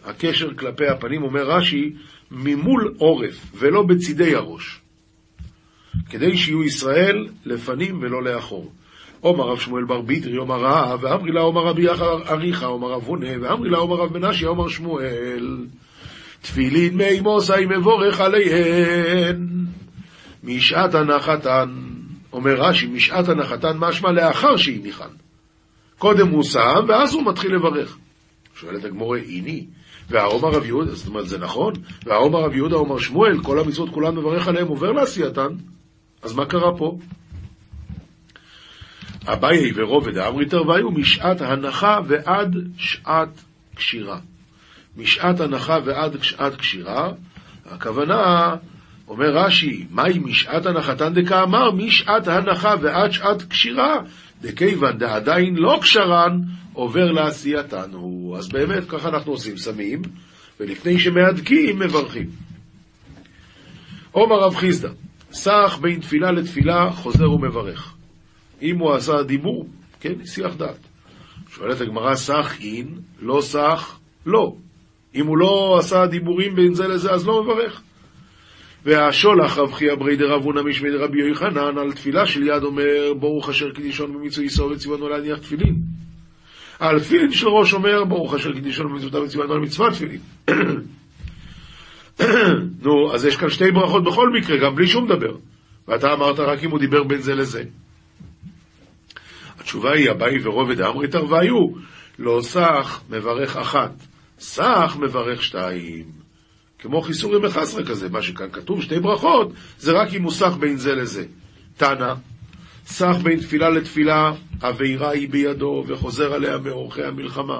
הקשר 0.05 0.53
כלפי 0.53 0.87
הפנים, 0.87 1.23
אומר 1.23 1.43
רש"י, 1.49 1.93
ממול 2.31 2.93
עורף, 2.97 3.45
ולא 3.57 3.83
בצידי 3.83 4.35
הראש. 4.35 4.79
כדי 6.09 6.37
שיהיו 6.37 6.63
ישראל 6.63 7.27
לפנים 7.45 7.99
ולא 8.01 8.23
לאחור. 8.23 8.71
עומר 9.25 9.43
רב 9.43 9.59
שמואל 9.59 9.83
בר 9.83 10.01
ביטרי, 10.01 10.35
עומר 10.35 10.59
רב, 10.59 10.99
ואמרי 11.03 11.31
לה 11.31 11.41
עומר 11.41 11.61
רבי 11.61 11.89
אריכא, 12.29 12.65
עומר 12.65 12.87
רב 12.91 13.03
הונה, 13.05 13.27
ואמרי 13.41 13.69
לה 13.69 13.77
עומר 13.77 13.95
רב 13.95 14.17
מנשי, 14.17 14.45
עומר 14.45 14.67
שמואל. 14.67 15.57
תפילין 16.41 16.97
מי 16.97 17.19
מוסי 17.19 17.65
מבורך 17.77 18.19
עליהן, 18.19 19.47
משעת 20.43 20.95
הנחתן. 20.95 21.69
אומר 22.33 22.53
רש"י, 22.55 22.87
משעת 22.87 23.29
הנחתן 23.29 23.77
משמע 23.77 24.11
לאחר 24.11 24.55
שהניחן. 24.57 25.09
קודם 25.97 26.29
הוא 26.29 26.43
שם, 26.43 26.85
ואז 26.87 27.13
הוא 27.13 27.23
מתחיל 27.25 27.55
לברך. 27.55 27.97
שואלת 28.55 28.85
הגמורה, 28.85 29.17
איני, 29.17 29.65
והעומר 30.09 30.49
רב 30.49 30.65
יהודה, 30.65 30.95
זאת 30.95 31.07
אומרת, 31.07 31.27
זה 31.27 31.37
נכון? 31.37 31.73
והעומר 32.05 32.39
רב 32.39 32.55
יהודה 32.55 32.75
אומר 32.75 32.97
שמואל, 32.97 33.43
כל 33.43 33.59
המצוות 33.59 33.89
כולן 33.89 34.15
מברך 34.15 34.47
עליהם, 34.47 34.67
עובר 34.67 34.91
לעשייתן. 34.91 35.49
אז 36.21 36.35
מה 36.35 36.45
קרה 36.45 36.77
פה? 36.77 36.97
אביי 39.25 39.71
ורובד 39.75 40.17
האמריתר 40.17 40.67
והיו 40.67 40.91
משעת 40.91 41.41
הנחה 41.41 41.99
ועד 42.07 42.55
שעת 42.77 43.41
קשירה. 43.75 44.19
משעת 44.97 45.39
הנחה 45.39 45.77
ועד 45.85 46.23
שעת 46.23 46.55
קשירה, 46.55 47.11
הכוונה, 47.65 48.55
אומר 49.07 49.37
רש"י, 49.37 49.85
מהי 49.91 50.19
משעת 50.19 50.65
הנחתן 50.65 51.13
דקאמר? 51.13 51.71
משעת 51.71 52.27
הנחה 52.27 52.73
ועד 52.81 53.11
שעת 53.11 53.41
קשירה, 53.41 53.95
דכיוון 54.41 54.97
דעדיין 54.97 55.55
לא 55.55 55.79
קשרן, 55.81 56.39
עובר 56.73 57.11
לעשייתן. 57.11 57.91
אז 58.37 58.49
באמת, 58.49 58.89
ככה 58.89 59.09
אנחנו 59.09 59.31
עושים, 59.31 59.57
שמים, 59.57 60.01
ולפני 60.59 60.99
שמהדקים, 60.99 61.79
מברכים. 61.79 62.29
עומר 64.11 64.35
רב 64.35 64.55
חיסדא, 64.55 64.89
סך 65.31 65.77
בין 65.81 65.99
תפילה 65.99 66.31
לתפילה, 66.31 66.91
חוזר 66.91 67.31
ומברך. 67.31 67.94
אם 68.61 68.79
הוא 68.79 68.93
עשה 68.93 69.23
דיבור, 69.23 69.67
כן, 69.99 70.13
הסיח 70.21 70.55
דעת. 70.55 70.79
שואלת 71.49 71.81
הגמרא, 71.81 72.15
סך 72.15 72.55
אין, 72.61 72.87
לא 73.21 73.41
סך, 73.41 73.97
לא. 74.25 74.55
אם 75.15 75.27
הוא 75.27 75.37
לא 75.37 75.77
עשה 75.79 76.05
דיבורים 76.05 76.55
בין 76.55 76.73
זה 76.73 76.87
לזה, 76.87 77.11
אז 77.11 77.27
לא 77.27 77.43
מברך. 77.43 77.81
והשולח 78.85 79.57
רב 79.57 79.73
חייא 79.73 79.95
ברי 79.95 80.15
דרב 80.15 80.43
הונא 80.43 80.61
משמי 80.61 80.91
דרבי 80.91 81.29
יוחנן 81.29 81.77
על 81.77 81.91
תפילה 81.91 82.25
של 82.25 82.43
יד 82.43 82.63
אומר 82.63 83.13
ברוך 83.19 83.49
אשר 83.49 83.71
קדישון 83.71 84.13
במצווי 84.13 84.45
איסור 84.45 84.71
וציוונו 84.71 85.09
להניח 85.09 85.39
תפילין. 85.39 85.75
על 86.79 86.99
תפילין 86.99 87.31
של 87.31 87.47
ראש 87.47 87.73
אומר 87.73 88.03
ברוך 88.03 88.33
אשר 88.33 88.53
קדישון 88.53 88.87
במצוותיו 88.87 89.21
וציוונו 89.21 89.53
על 89.53 89.59
מצוות 89.59 89.93
תפילין. 89.93 90.19
נו, 92.83 93.13
אז 93.13 93.25
יש 93.25 93.35
כאן 93.35 93.49
שתי 93.49 93.71
ברכות 93.71 94.03
בכל 94.03 94.29
מקרה, 94.29 94.57
גם 94.57 94.75
בלי 94.75 94.87
שום 94.87 95.07
דבר. 95.07 95.35
ואתה 95.87 96.13
אמרת 96.13 96.39
רק 96.39 96.63
אם 96.63 96.71
הוא 96.71 96.79
דיבר 96.79 97.03
בין 97.03 97.21
זה 97.21 97.35
לזה. 97.35 97.63
התשובה 99.59 99.91
היא, 99.93 100.11
אביי 100.11 100.47
ורובד 100.47 100.81
אמריתר 100.81 101.25
והיו, 101.29 101.67
לא 102.19 102.39
סך 102.41 103.01
מברך 103.09 103.57
אחת, 103.57 103.91
סך 104.39 104.97
מברך 104.99 105.43
שתיים. 105.43 106.03
כמו 106.79 107.01
חיסורים 107.01 107.41
בחסרה 107.41 107.85
כזה, 107.85 108.09
מה 108.09 108.21
שכאן 108.21 108.47
כתוב, 108.51 108.81
שתי 108.81 108.99
ברכות, 108.99 109.51
זה 109.79 109.91
רק 109.91 110.13
אם 110.13 110.23
הוא 110.23 110.31
סך 110.31 110.53
בין 110.59 110.77
זה 110.77 110.95
לזה. 110.95 111.25
תנא, 111.77 112.13
סך 112.85 113.15
בין 113.23 113.39
תפילה 113.39 113.69
לתפילה, 113.69 114.31
אבירה 114.61 115.09
היא 115.09 115.29
בידו, 115.29 115.83
וחוזר 115.87 116.33
עליה 116.33 116.57
מאורחי 116.57 117.03
המלחמה. 117.03 117.59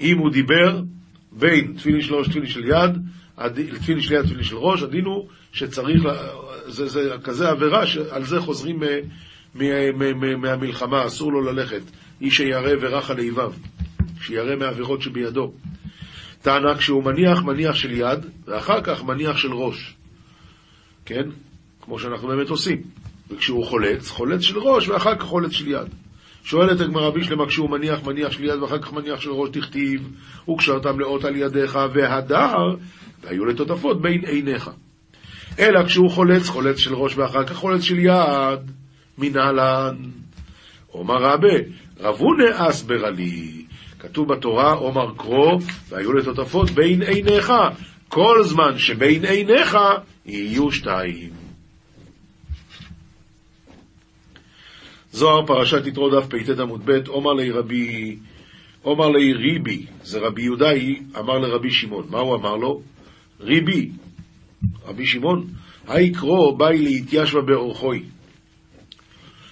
אם 0.00 0.18
הוא 0.18 0.30
דיבר 0.30 0.80
בין 1.32 1.74
תפילין 1.76 2.02
של 2.02 2.14
ראש 2.14 2.26
לתפילין 2.28 2.48
של 2.48 2.64
יד, 2.64 2.98
תפילין 3.80 4.02
של 4.02 4.14
יד 4.14 4.22
תפילין 4.22 4.44
של 4.44 4.56
ראש, 4.56 4.82
הדין 4.82 5.04
הוא 5.04 5.28
שצריך, 5.52 6.02
זה, 6.66 6.88
זה 6.88 7.16
כזה 7.24 7.48
עבירה 7.48 7.86
שעל 7.86 8.24
זה 8.24 8.40
חוזרים 8.40 8.82
מהמלחמה, 9.54 11.06
אסור 11.06 11.32
לו 11.32 11.40
ללכת. 11.40 11.82
איש 12.20 12.36
שירא 12.36 12.72
ורך 12.80 13.10
על 13.10 13.18
איביו, 13.18 13.52
שירא 14.20 14.56
מהעבירות 14.56 15.02
שבידו. 15.02 15.52
טענה 16.42 16.78
כשהוא 16.78 17.04
מניח, 17.04 17.42
מניח 17.42 17.74
של 17.74 17.92
יד, 17.92 18.26
ואחר 18.46 18.80
כך 18.82 19.04
מניח 19.04 19.36
של 19.36 19.52
ראש. 19.52 19.94
כן? 21.04 21.28
כמו 21.80 21.98
שאנחנו 21.98 22.28
באמת 22.28 22.48
עושים. 22.48 22.82
וכשהוא 23.30 23.66
חולץ, 23.66 24.08
חולץ 24.08 24.40
של 24.40 24.58
ראש, 24.58 24.88
ואחר 24.88 25.14
כך 25.14 25.24
חולץ 25.24 25.52
של 25.52 25.68
יד. 25.68 25.88
שואלת 26.44 26.80
הגמרא 26.80 27.10
בישלמה 27.10 27.46
כשהוא 27.46 27.70
מניח, 27.70 28.06
מניח 28.06 28.32
של 28.32 28.44
יד, 28.44 28.62
ואחר 28.62 28.78
כך 28.78 28.92
מניח 28.92 29.20
של 29.20 29.30
ראש 29.30 29.50
תכתיב, 29.52 30.08
וקשרתם 30.48 31.00
לאות 31.00 31.24
על 31.24 31.36
ידיך, 31.36 31.78
והדר, 31.94 32.54
והיו 33.22 33.44
לטוטפות 33.44 34.02
בין 34.02 34.24
עיניך. 34.24 34.70
אלא 35.58 35.84
כשהוא 35.86 36.10
חולץ, 36.10 36.48
חולץ 36.48 36.76
של 36.78 36.94
ראש, 36.94 37.16
ואחר 37.16 37.44
כך 37.44 37.56
חולץ 37.56 37.82
של 37.82 37.98
יד. 37.98 38.70
מנהלן. 39.18 39.96
אומר 40.94 41.22
רבה, 41.22 41.54
רבונה 42.00 42.68
אסברה 42.68 43.10
לי. 43.10 43.64
כתוב 43.98 44.28
בתורה, 44.28 44.72
עומר 44.72 45.14
קרו, 45.16 45.58
והיו 45.88 46.12
לטוטפות 46.12 46.70
בין 46.70 47.02
עיניך. 47.02 47.52
כל 48.08 48.42
זמן 48.42 48.78
שבין 48.78 49.24
עיניך 49.24 49.76
יהיו 50.26 50.72
שתיים. 50.72 51.30
זוהר 55.12 55.46
פרשת 55.46 55.86
יתרו 55.86 56.10
דף 56.10 56.26
פט 56.26 56.58
עמוד 56.58 56.82
ב', 56.84 57.08
עומר 57.08 57.32
לי 57.32 57.50
רבי, 57.50 58.16
עומר 58.82 59.08
לי 59.08 59.32
ריבי, 59.32 59.86
זה 60.02 60.18
רבי 60.18 60.42
יהודאי, 60.42 61.00
אמר 61.18 61.38
לרבי 61.38 61.70
שמעון. 61.70 62.06
מה 62.10 62.18
הוא 62.18 62.36
אמר 62.36 62.56
לו? 62.56 62.82
ריבי, 63.40 63.90
רבי 64.86 65.06
שמעון, 65.06 65.46
היי 65.88 66.12
קרו 66.12 66.56
באי 66.56 66.78
להתיישבה 66.78 67.40
באורחוי. 67.40 68.02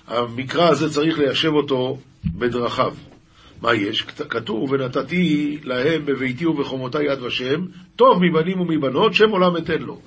המקרא 0.06 0.68
הזה 0.68 0.90
צריך 0.90 1.18
ליישב 1.18 1.52
אותו 1.52 1.98
בדרכיו. 2.24 2.94
מה 3.62 3.74
יש? 3.74 4.02
כתוב, 4.02 4.72
ונתתי 4.72 5.58
להם 5.64 6.06
בביתי 6.06 6.46
ובחומותי 6.46 7.02
יד 7.02 7.22
ושם, 7.22 7.66
טוב 7.96 8.22
מבנים 8.22 8.60
ומבנות, 8.60 9.14
שם 9.14 9.30
עולם 9.30 9.56
אתן 9.56 9.82
לו. 9.82 10.00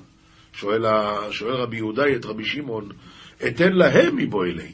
שואל, 0.52 0.84
שואל 1.30 1.54
רבי 1.54 1.76
יהודאי 1.76 2.16
את 2.16 2.24
רבי 2.24 2.44
שמעון, 2.44 2.88
אתן 3.46 3.72
להם 3.72 4.16
מבועלי. 4.16 4.72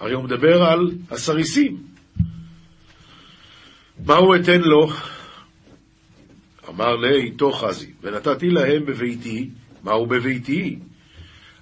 הרי 0.00 0.12
הוא 0.12 0.24
מדבר 0.24 0.62
על 0.62 0.90
הסריסים. 1.10 1.76
מה 4.06 4.16
הוא 4.16 4.36
אתן 4.36 4.60
לו? 4.60 4.88
אמר 6.68 6.96
לי, 6.96 7.30
תוך 7.30 7.64
חזי, 7.64 7.90
ונתתי 8.02 8.50
להם 8.50 8.86
בביתי, 8.86 9.48
מהו 9.84 10.06
בביתי? 10.06 10.78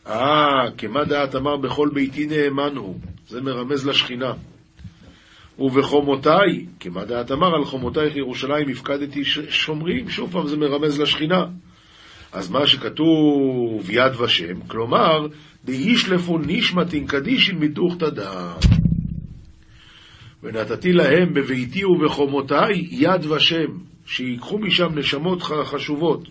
אה, 0.07 0.71
כמה 0.79 1.05
דעת 1.05 1.35
אמר 1.35 1.57
בכל 1.57 1.88
ביתי 1.92 2.27
נאמן 2.27 2.77
הוא, 2.77 2.99
זה 3.29 3.40
מרמז 3.40 3.87
לשכינה. 3.87 4.33
ובחומותיי, 5.59 6.66
כמה 6.81 7.05
דעת 7.05 7.33
אמר 7.33 7.55
על 7.55 7.64
חומותייך 7.64 8.16
ירושלים 8.16 8.69
הפקדתי 8.69 9.25
שומרים, 9.49 10.11
שוב 10.11 10.33
פעם 10.33 10.47
זה 10.47 10.57
מרמז 10.57 11.01
לשכינה. 11.01 11.45
אז 12.33 12.51
מה 12.51 12.66
שכתוב 12.66 13.90
יד 13.90 14.21
ושם, 14.21 14.61
כלומר, 14.66 15.27
דאישלפו 15.64 16.38
נשמתין 16.38 17.07
קדישין 17.07 17.59
מתוך 17.59 17.95
תדע. 17.99 18.53
ונתתי 20.42 20.92
להם 20.92 21.35
בביתי 21.35 21.85
ובחומותיי 21.85 22.87
יד 22.90 23.27
ושם, 23.27 23.66
שיקחו 24.07 24.59
משם 24.59 24.99
נשמות 24.99 25.42
חשובות, 25.42 26.29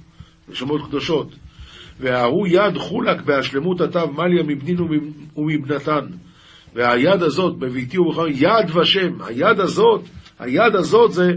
נשמות 0.49 0.81
קדושות. 0.87 1.35
וההוא 1.99 2.47
יד 2.47 2.77
חולק 2.77 3.21
בהשלמות 3.21 3.81
התו 3.81 4.11
מליה 4.11 4.43
מבנין 4.43 4.77
ומבנתן. 5.35 6.05
והיד 6.73 7.23
הזאת, 7.23 7.57
בביתי 7.57 7.97
ובחר, 7.97 8.27
יד 8.27 8.75
ושם, 8.75 9.21
היד 9.21 9.59
הזאת, 9.59 10.01
היד 10.39 10.75
הזאת 10.75 11.11
זה 11.11 11.31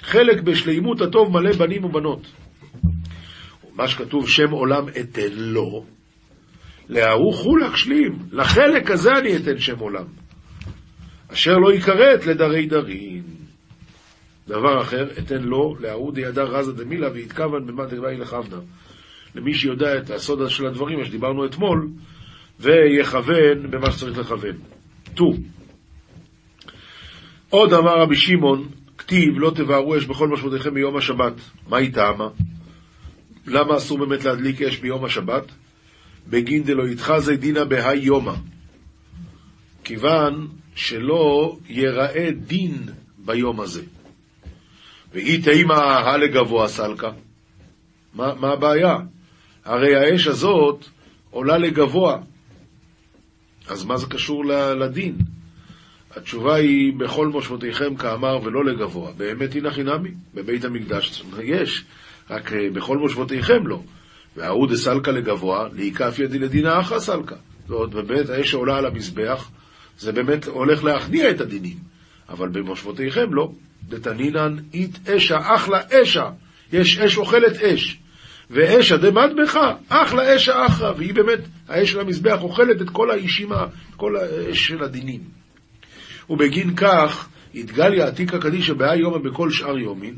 חלק 0.00 0.42
בשלימות 0.42 1.00
הטוב 1.00 1.32
מלא 1.32 1.52
בנים 1.52 1.84
ובנות. 1.84 2.26
מה 3.74 3.88
שכתוב 3.88 4.28
שם 4.28 4.50
עולם 4.50 4.88
אתן 5.00 5.32
לו, 5.32 5.84
לההוא 6.88 7.34
חולק 7.34 7.76
שלים, 7.76 8.18
לחלק 8.32 8.90
הזה 8.90 9.10
אני 9.12 9.36
אתן 9.36 9.58
שם 9.58 9.78
עולם. 9.78 10.04
אשר 11.32 11.56
לא 11.56 11.74
יכרת 11.74 12.26
לדרי 12.26 12.66
דרין. 12.66 13.22
דבר 14.48 14.80
אחר, 14.80 15.08
אתן 15.18 15.42
לו, 15.42 15.76
לההוא 15.80 16.12
דידה 16.12 16.42
רזה 16.42 16.72
דמילה 16.72 17.12
ויתכוון 17.12 17.66
במה 17.66 17.86
דגבי 17.86 18.16
לכוונה. 18.16 18.62
למי 19.38 19.54
שיודע 19.54 19.98
את 19.98 20.10
הסוד 20.10 20.50
של 20.50 20.66
הדברים, 20.66 20.98
מה 20.98 21.04
שדיברנו 21.04 21.46
אתמול, 21.46 21.88
ויכוון 22.60 23.70
במה 23.70 23.92
שצריך 23.92 24.18
לכוון. 24.18 24.56
טו. 25.14 25.32
עוד 27.50 27.72
אמר 27.72 28.00
רבי 28.00 28.16
שמעון, 28.16 28.68
כתיב 28.98 29.34
לא 29.36 29.50
תבערו 29.50 29.98
אש 29.98 30.04
בכל 30.04 30.28
משמעותיכם 30.28 30.74
ביום 30.74 30.96
השבת. 30.96 31.32
מה 31.68 31.76
היא 31.76 31.92
טעמה? 31.92 32.28
למה 33.46 33.76
אסור 33.76 33.98
באמת 33.98 34.24
להדליק 34.24 34.62
אש 34.62 34.78
ביום 34.78 35.04
השבת? 35.04 35.44
בגין 36.28 36.62
דלא 36.62 36.88
יתחזי 36.88 37.36
דינא 37.36 37.64
בהאי 37.64 37.98
יומא. 37.98 38.34
כיוון 39.84 40.48
שלא 40.74 41.56
ייראה 41.68 42.30
דין 42.46 42.76
ביום 43.18 43.60
הזה. 43.60 43.82
ואי 45.12 45.42
תימא 45.42 45.74
הלגבוה 45.74 46.68
סלקה. 46.68 47.10
מה, 48.14 48.34
מה 48.34 48.48
הבעיה? 48.52 48.96
הרי 49.68 49.96
האש 49.96 50.26
הזאת 50.26 50.84
עולה 51.30 51.58
לגבוה. 51.58 52.18
אז 53.68 53.84
מה 53.84 53.96
זה 53.96 54.06
קשור 54.06 54.44
לדין? 54.80 55.16
התשובה 56.16 56.54
היא, 56.54 56.92
בכל 56.98 57.28
מושבותיכם 57.28 57.96
כאמר 57.96 58.38
ולא 58.42 58.64
לגבוה. 58.64 59.12
באמת 59.16 59.54
הנה 59.54 59.70
חינמי, 59.70 60.10
בבית 60.34 60.64
המקדש 60.64 61.22
יש, 61.42 61.84
רק 62.30 62.52
אה, 62.52 62.70
בכל 62.72 62.98
מושבותיכם 62.98 63.66
לא. 63.66 63.80
וההוא 64.36 64.68
דסלקה 64.68 65.10
לגבוה, 65.10 65.68
להיקף 65.72 66.18
ידי 66.18 66.38
לדינה 66.38 66.80
אחא 66.80 66.98
סלקה. 66.98 67.36
זאת 67.66 67.70
אומרת, 67.70 68.06
באמת 68.06 68.30
האש 68.30 68.50
שעולה 68.50 68.76
על 68.76 68.86
המזבח, 68.86 69.50
זה 69.98 70.12
באמת 70.12 70.46
הולך 70.46 70.84
להכניע 70.84 71.30
את 71.30 71.40
הדינים. 71.40 71.76
אבל 72.28 72.48
במושבותיכם 72.48 73.34
לא. 73.34 73.52
דתנינן 73.88 74.56
אית 74.74 75.08
אשה, 75.08 75.36
אחלה 75.54 75.80
אשה. 76.02 76.30
יש 76.72 76.98
אש 76.98 77.16
אוכלת 77.16 77.56
אש. 77.62 77.98
ואשה 78.50 78.96
דמדמך, 78.96 79.58
אחלה 79.88 80.36
אשה 80.36 80.66
אחרא. 80.66 80.92
והיא 80.96 81.14
באמת, 81.14 81.38
האש 81.68 81.90
של 81.90 82.00
המזבח 82.00 82.42
אוכלת 82.42 82.82
את 82.82 82.90
כל 82.90 83.10
האישים, 83.10 83.48
כל 83.96 84.16
האש 84.16 84.66
של 84.66 84.82
הדינים. 84.82 85.20
ובגין 86.30 86.76
כך, 86.76 87.28
התגליה 87.54 88.06
עתיקה 88.06 88.38
קדישא 88.38 88.72
בהא 88.72 88.94
יומא 88.94 89.18
בכל 89.18 89.50
שאר 89.50 89.78
יומין, 89.78 90.14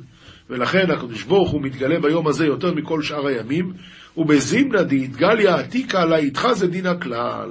ולכן 0.51 0.91
הקדוש 0.91 1.23
ברוך 1.23 1.51
הוא 1.51 1.63
מתגלה 1.63 2.01
ביום 2.01 2.27
הזה 2.27 2.47
יותר 2.47 2.75
מכל 2.75 3.03
שאר 3.03 3.27
הימים, 3.27 3.73
ובזימנא 4.17 4.83
דהתגליה 4.83 5.55
עתיקה 5.55 6.05
לה 6.05 6.21
יתחזה 6.21 6.67
דין 6.67 6.87
הכלל. 6.87 7.51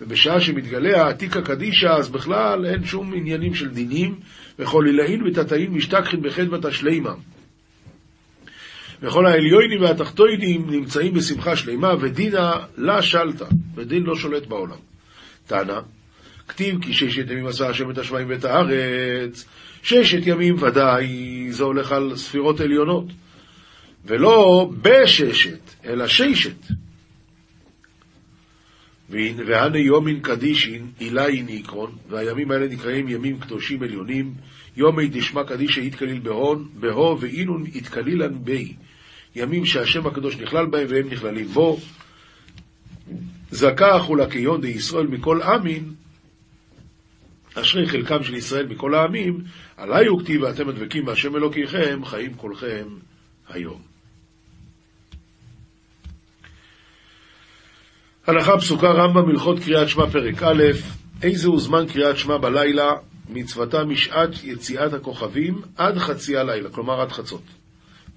ובשעה 0.00 0.40
שמתגלה 0.40 1.02
העתיקה 1.02 1.42
קדישא, 1.42 1.88
אז 1.88 2.08
בכלל 2.08 2.66
אין 2.66 2.84
שום 2.84 3.14
עניינים 3.14 3.54
של 3.54 3.68
דינים, 3.68 4.14
וכל 4.58 4.84
עילאין 4.86 5.22
ותתאין 5.26 5.72
משתכחין 5.72 6.22
בחדמת 6.22 6.64
השלימה. 6.64 7.14
וכל 9.02 9.26
העליונים 9.26 9.80
והתחתוינים 9.80 10.70
נמצאים 10.70 11.14
בשמחה 11.14 11.56
שלימה, 11.56 11.94
ודינה 12.00 12.52
לה 12.76 13.02
שלטה, 13.02 13.44
ודין 13.74 14.02
לא 14.02 14.16
שולט 14.16 14.46
בעולם. 14.46 14.78
תנא, 15.46 15.80
כתיב 16.48 16.82
כי 16.82 16.94
ששת 16.94 17.30
ימים 17.30 17.46
עשה 17.46 17.68
השם 17.68 17.90
את 17.90 17.98
השמיים 17.98 18.28
ואת 18.30 18.44
הארץ, 18.44 19.44
ששת 19.82 20.26
ימים 20.26 20.62
ודאי, 20.62 21.46
זה 21.50 21.64
הולך 21.64 21.92
על 21.92 22.16
ספירות 22.16 22.60
עליונות, 22.60 23.06
ולא 24.04 24.70
בששת, 24.82 25.60
אלא 25.84 26.06
ששת. 26.06 26.66
והנה 29.10 29.78
יומין 29.78 30.20
קדישין, 30.20 30.86
אילאין 31.00 31.46
עיקרון, 31.46 31.96
והימים 32.08 32.50
האלה 32.50 32.68
נקראים 32.68 33.08
ימים 33.08 33.38
קדושים 33.38 33.82
עליונים, 33.82 34.34
יומי 34.76 35.08
דשמא 35.08 35.42
קדישא 35.42 35.80
יתקליל 35.80 36.18
בהון, 36.18 36.68
בהו 36.74 37.20
ואינון 37.20 37.64
יתקלילן 37.74 38.44
בי. 38.44 38.74
ימים 39.38 39.66
שהשם 39.66 40.06
הקדוש 40.06 40.36
נכלל 40.36 40.66
בהם 40.66 40.86
והם 40.90 41.08
נכללים 41.10 41.46
בו. 41.46 41.78
זכה 43.50 43.98
חולקיון 43.98 44.60
דישראל 44.60 45.06
מכל 45.06 45.42
עמין, 45.42 45.94
אשרי 47.54 47.88
חלקם 47.88 48.24
של 48.24 48.34
ישראל 48.34 48.66
מכל 48.66 48.94
העמים, 48.94 49.44
עלי 49.76 50.06
הוא 50.06 50.20
כתיב 50.20 50.42
ואתם 50.42 50.68
הדבקים 50.68 51.04
בהשם 51.04 51.36
אלוקיכם, 51.36 52.04
חיים 52.04 52.34
כולכם 52.34 52.86
היום. 53.48 53.80
הלכה 58.26 58.58
פסוקה 58.58 58.90
רמב"ם 58.90 59.28
הלכות 59.30 59.58
קריאת 59.58 59.88
שמע 59.88 60.06
פרק 60.06 60.42
א', 60.42 60.62
איזהו 61.22 61.58
זמן 61.58 61.84
קריאת 61.92 62.18
שמע 62.18 62.36
בלילה, 62.36 62.92
מצוותה 63.28 63.84
משעת 63.84 64.44
יציאת 64.44 64.92
הכוכבים 64.92 65.62
עד 65.76 65.98
חצי 65.98 66.36
הלילה, 66.36 66.70
כלומר 66.70 67.00
עד 67.00 67.12
חצות. 67.12 67.42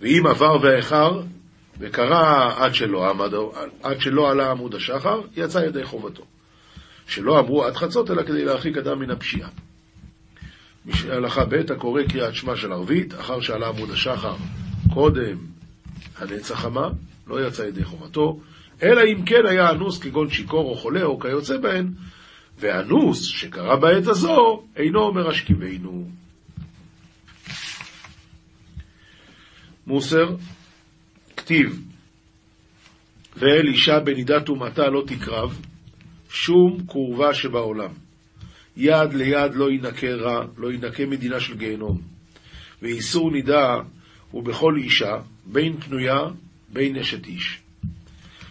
ואם 0.02 0.28
עבר 0.28 0.58
ואיחר, 0.62 1.22
וקרא 1.80 2.52
עד 2.58 2.76
שלא, 2.76 3.10
עמד, 3.10 3.34
עד 3.84 4.02
שלא 4.02 4.32
עלה 4.32 4.52
עמוד 4.52 4.76
השחר, 4.76 5.22
יצא 5.38 5.58
ידי 5.58 5.84
חובתו. 5.84 6.24
שלא 7.08 7.40
אמרו 7.40 7.66
עד 7.66 7.76
חצות, 7.76 8.12
אלא 8.12 8.24
כדי 8.24 8.46
להרחיק 8.46 8.78
אדם 8.78 9.00
מן 9.00 9.12
הפשיעה. 9.12 9.50
הלכה 11.10 11.46
ב' 11.46 11.72
הקורא 11.72 12.04
קריאת 12.04 12.36
שמע 12.36 12.56
של 12.56 12.72
ערבית, 12.72 13.14
אחר 13.14 13.42
שעלה 13.42 13.68
עמוד 13.68 13.92
השחר 13.92 14.36
קודם 14.94 15.38
הנצח 16.18 16.60
חמה, 16.60 16.90
לא 17.28 17.48
יצא 17.48 17.62
ידי 17.62 17.84
חובתו, 17.84 18.40
אלא 18.84 19.02
אם 19.02 19.26
כן 19.26 19.46
היה 19.46 19.72
אנוס 19.72 20.00
כגון 20.00 20.30
שיכור 20.30 20.70
או 20.70 20.76
חולה 20.76 21.04
או 21.04 21.20
כיוצא 21.20 21.58
בהן, 21.58 21.88
ואנוס 22.60 23.22
שקרה 23.22 23.76
בעת 23.76 24.08
הזו, 24.08 24.64
אינו 24.76 25.00
אומר 25.00 25.30
השכיבנו. 25.30 26.08
מוסר, 29.88 30.36
כתיב, 31.38 31.82
ואל 33.36 33.68
אישה 33.68 34.00
בנידת 34.00 34.46
טומאתה 34.46 34.90
לא 34.90 35.04
תקרב, 35.08 35.60
שום 36.30 36.78
קורבה 36.86 37.34
שבעולם. 37.34 37.90
יד 38.78 39.14
ליד 39.14 39.56
לא 39.56 39.72
ינקה 39.72 40.14
רע, 40.14 40.46
לא 40.58 40.74
ינקה 40.74 41.06
מדינה 41.06 41.40
של 41.40 41.58
גיהנום. 41.58 42.02
ואיסור 42.82 43.32
נידה 43.32 43.76
הוא 44.32 44.44
בכל 44.44 44.74
אישה, 44.78 45.18
בין 45.46 45.78
פנויה, 45.78 46.20
בין 46.70 46.98
אשת 46.98 47.26
איש. 47.26 47.62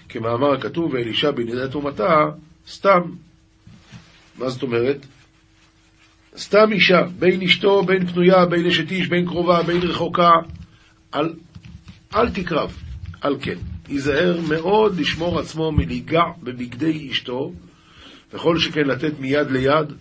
כמאמר 0.09 0.55
הכתוב, 0.55 0.95
ואלישע 0.95 1.31
בנידת 1.31 1.73
טומאתה, 1.73 2.14
סתם. 2.69 3.01
מה 4.38 4.49
זאת 4.49 4.62
אומרת? 4.62 5.07
סתם 6.37 6.73
אישה, 6.73 7.03
בין 7.19 7.43
אשתו, 7.43 7.83
בין 7.83 8.07
פנויה, 8.07 8.47
בין 8.47 8.66
אשת 8.66 8.90
איש, 8.90 9.09
בין 9.09 9.27
קרובה, 9.27 9.62
בין 9.62 9.83
רחוקה, 9.83 10.31
אל, 11.14 11.35
אל 12.14 12.31
תקרב, 12.31 12.77
על 13.20 13.37
כן. 13.40 13.59
ייזהר 13.88 14.40
מאוד 14.49 15.01
לשמור 15.01 15.38
עצמו 15.38 15.73
מליגע 15.73 16.23
בבגדי 16.42 17.11
אשתו, 17.11 17.53
וכל 18.33 18.59
שכן 18.59 18.87
לתת 18.87 19.12
מיד 19.18 19.51
ליד. 19.51 19.92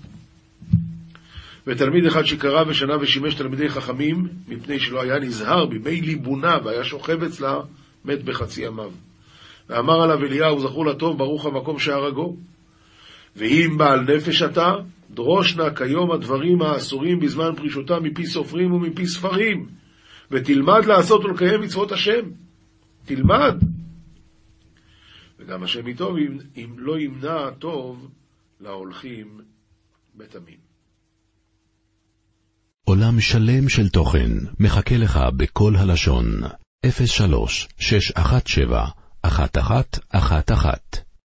ותלמיד 1.67 2.05
אחד 2.05 2.23
שקרא 2.23 2.63
ושנה 2.67 2.93
ושימש 3.01 3.33
תלמידי 3.35 3.69
חכמים, 3.69 4.27
מפני 4.47 4.79
שלא 4.79 5.01
היה 5.01 5.19
נזהר 5.19 5.65
בימי 5.65 6.01
ליבונה 6.01 6.57
והיה 6.63 6.83
שוכב 6.83 7.23
אצלה, 7.23 7.59
מת 8.05 8.23
בחצי 8.23 8.65
ימיו. 8.65 8.91
ואמר 9.69 10.01
עליו 10.01 10.25
אליהו, 10.25 10.59
זכור 10.59 10.85
לטוב, 10.85 11.17
ברוך 11.17 11.45
המקום 11.45 11.79
שהרגו. 11.79 12.35
ואם 13.35 13.77
בעל 13.77 13.99
נפש 13.99 14.41
אתה, 14.41 14.73
דרוש 15.09 15.55
נא 15.55 15.69
כיום 15.75 16.11
הדברים 16.11 16.61
האסורים 16.61 17.19
בזמן 17.19 17.55
פרישותם 17.55 18.03
מפי 18.03 18.25
סופרים 18.25 18.73
ומפי 18.73 19.07
ספרים, 19.07 19.65
ותלמד 20.31 20.85
לעשות 20.85 21.25
ולקיים 21.25 21.61
מצוות 21.61 21.91
השם. 21.91 22.31
תלמד. 23.05 23.55
וגם 25.39 25.63
השם 25.63 25.87
איתו, 25.87 26.17
אם, 26.17 26.37
אם 26.55 26.75
לא 26.77 26.99
ימנע 26.99 27.49
טוב 27.59 28.11
להולכים 28.59 29.41
בתמים. 30.15 30.57
עולם 32.83 33.19
שלם 33.19 33.69
של 33.69 33.89
תוכן 33.89 34.31
מחכה 34.59 34.97
לך 34.97 35.19
בכל 35.37 35.75
הלשון, 35.75 36.25
03 37.05 37.67
617 37.79 38.87
1111 39.25 41.08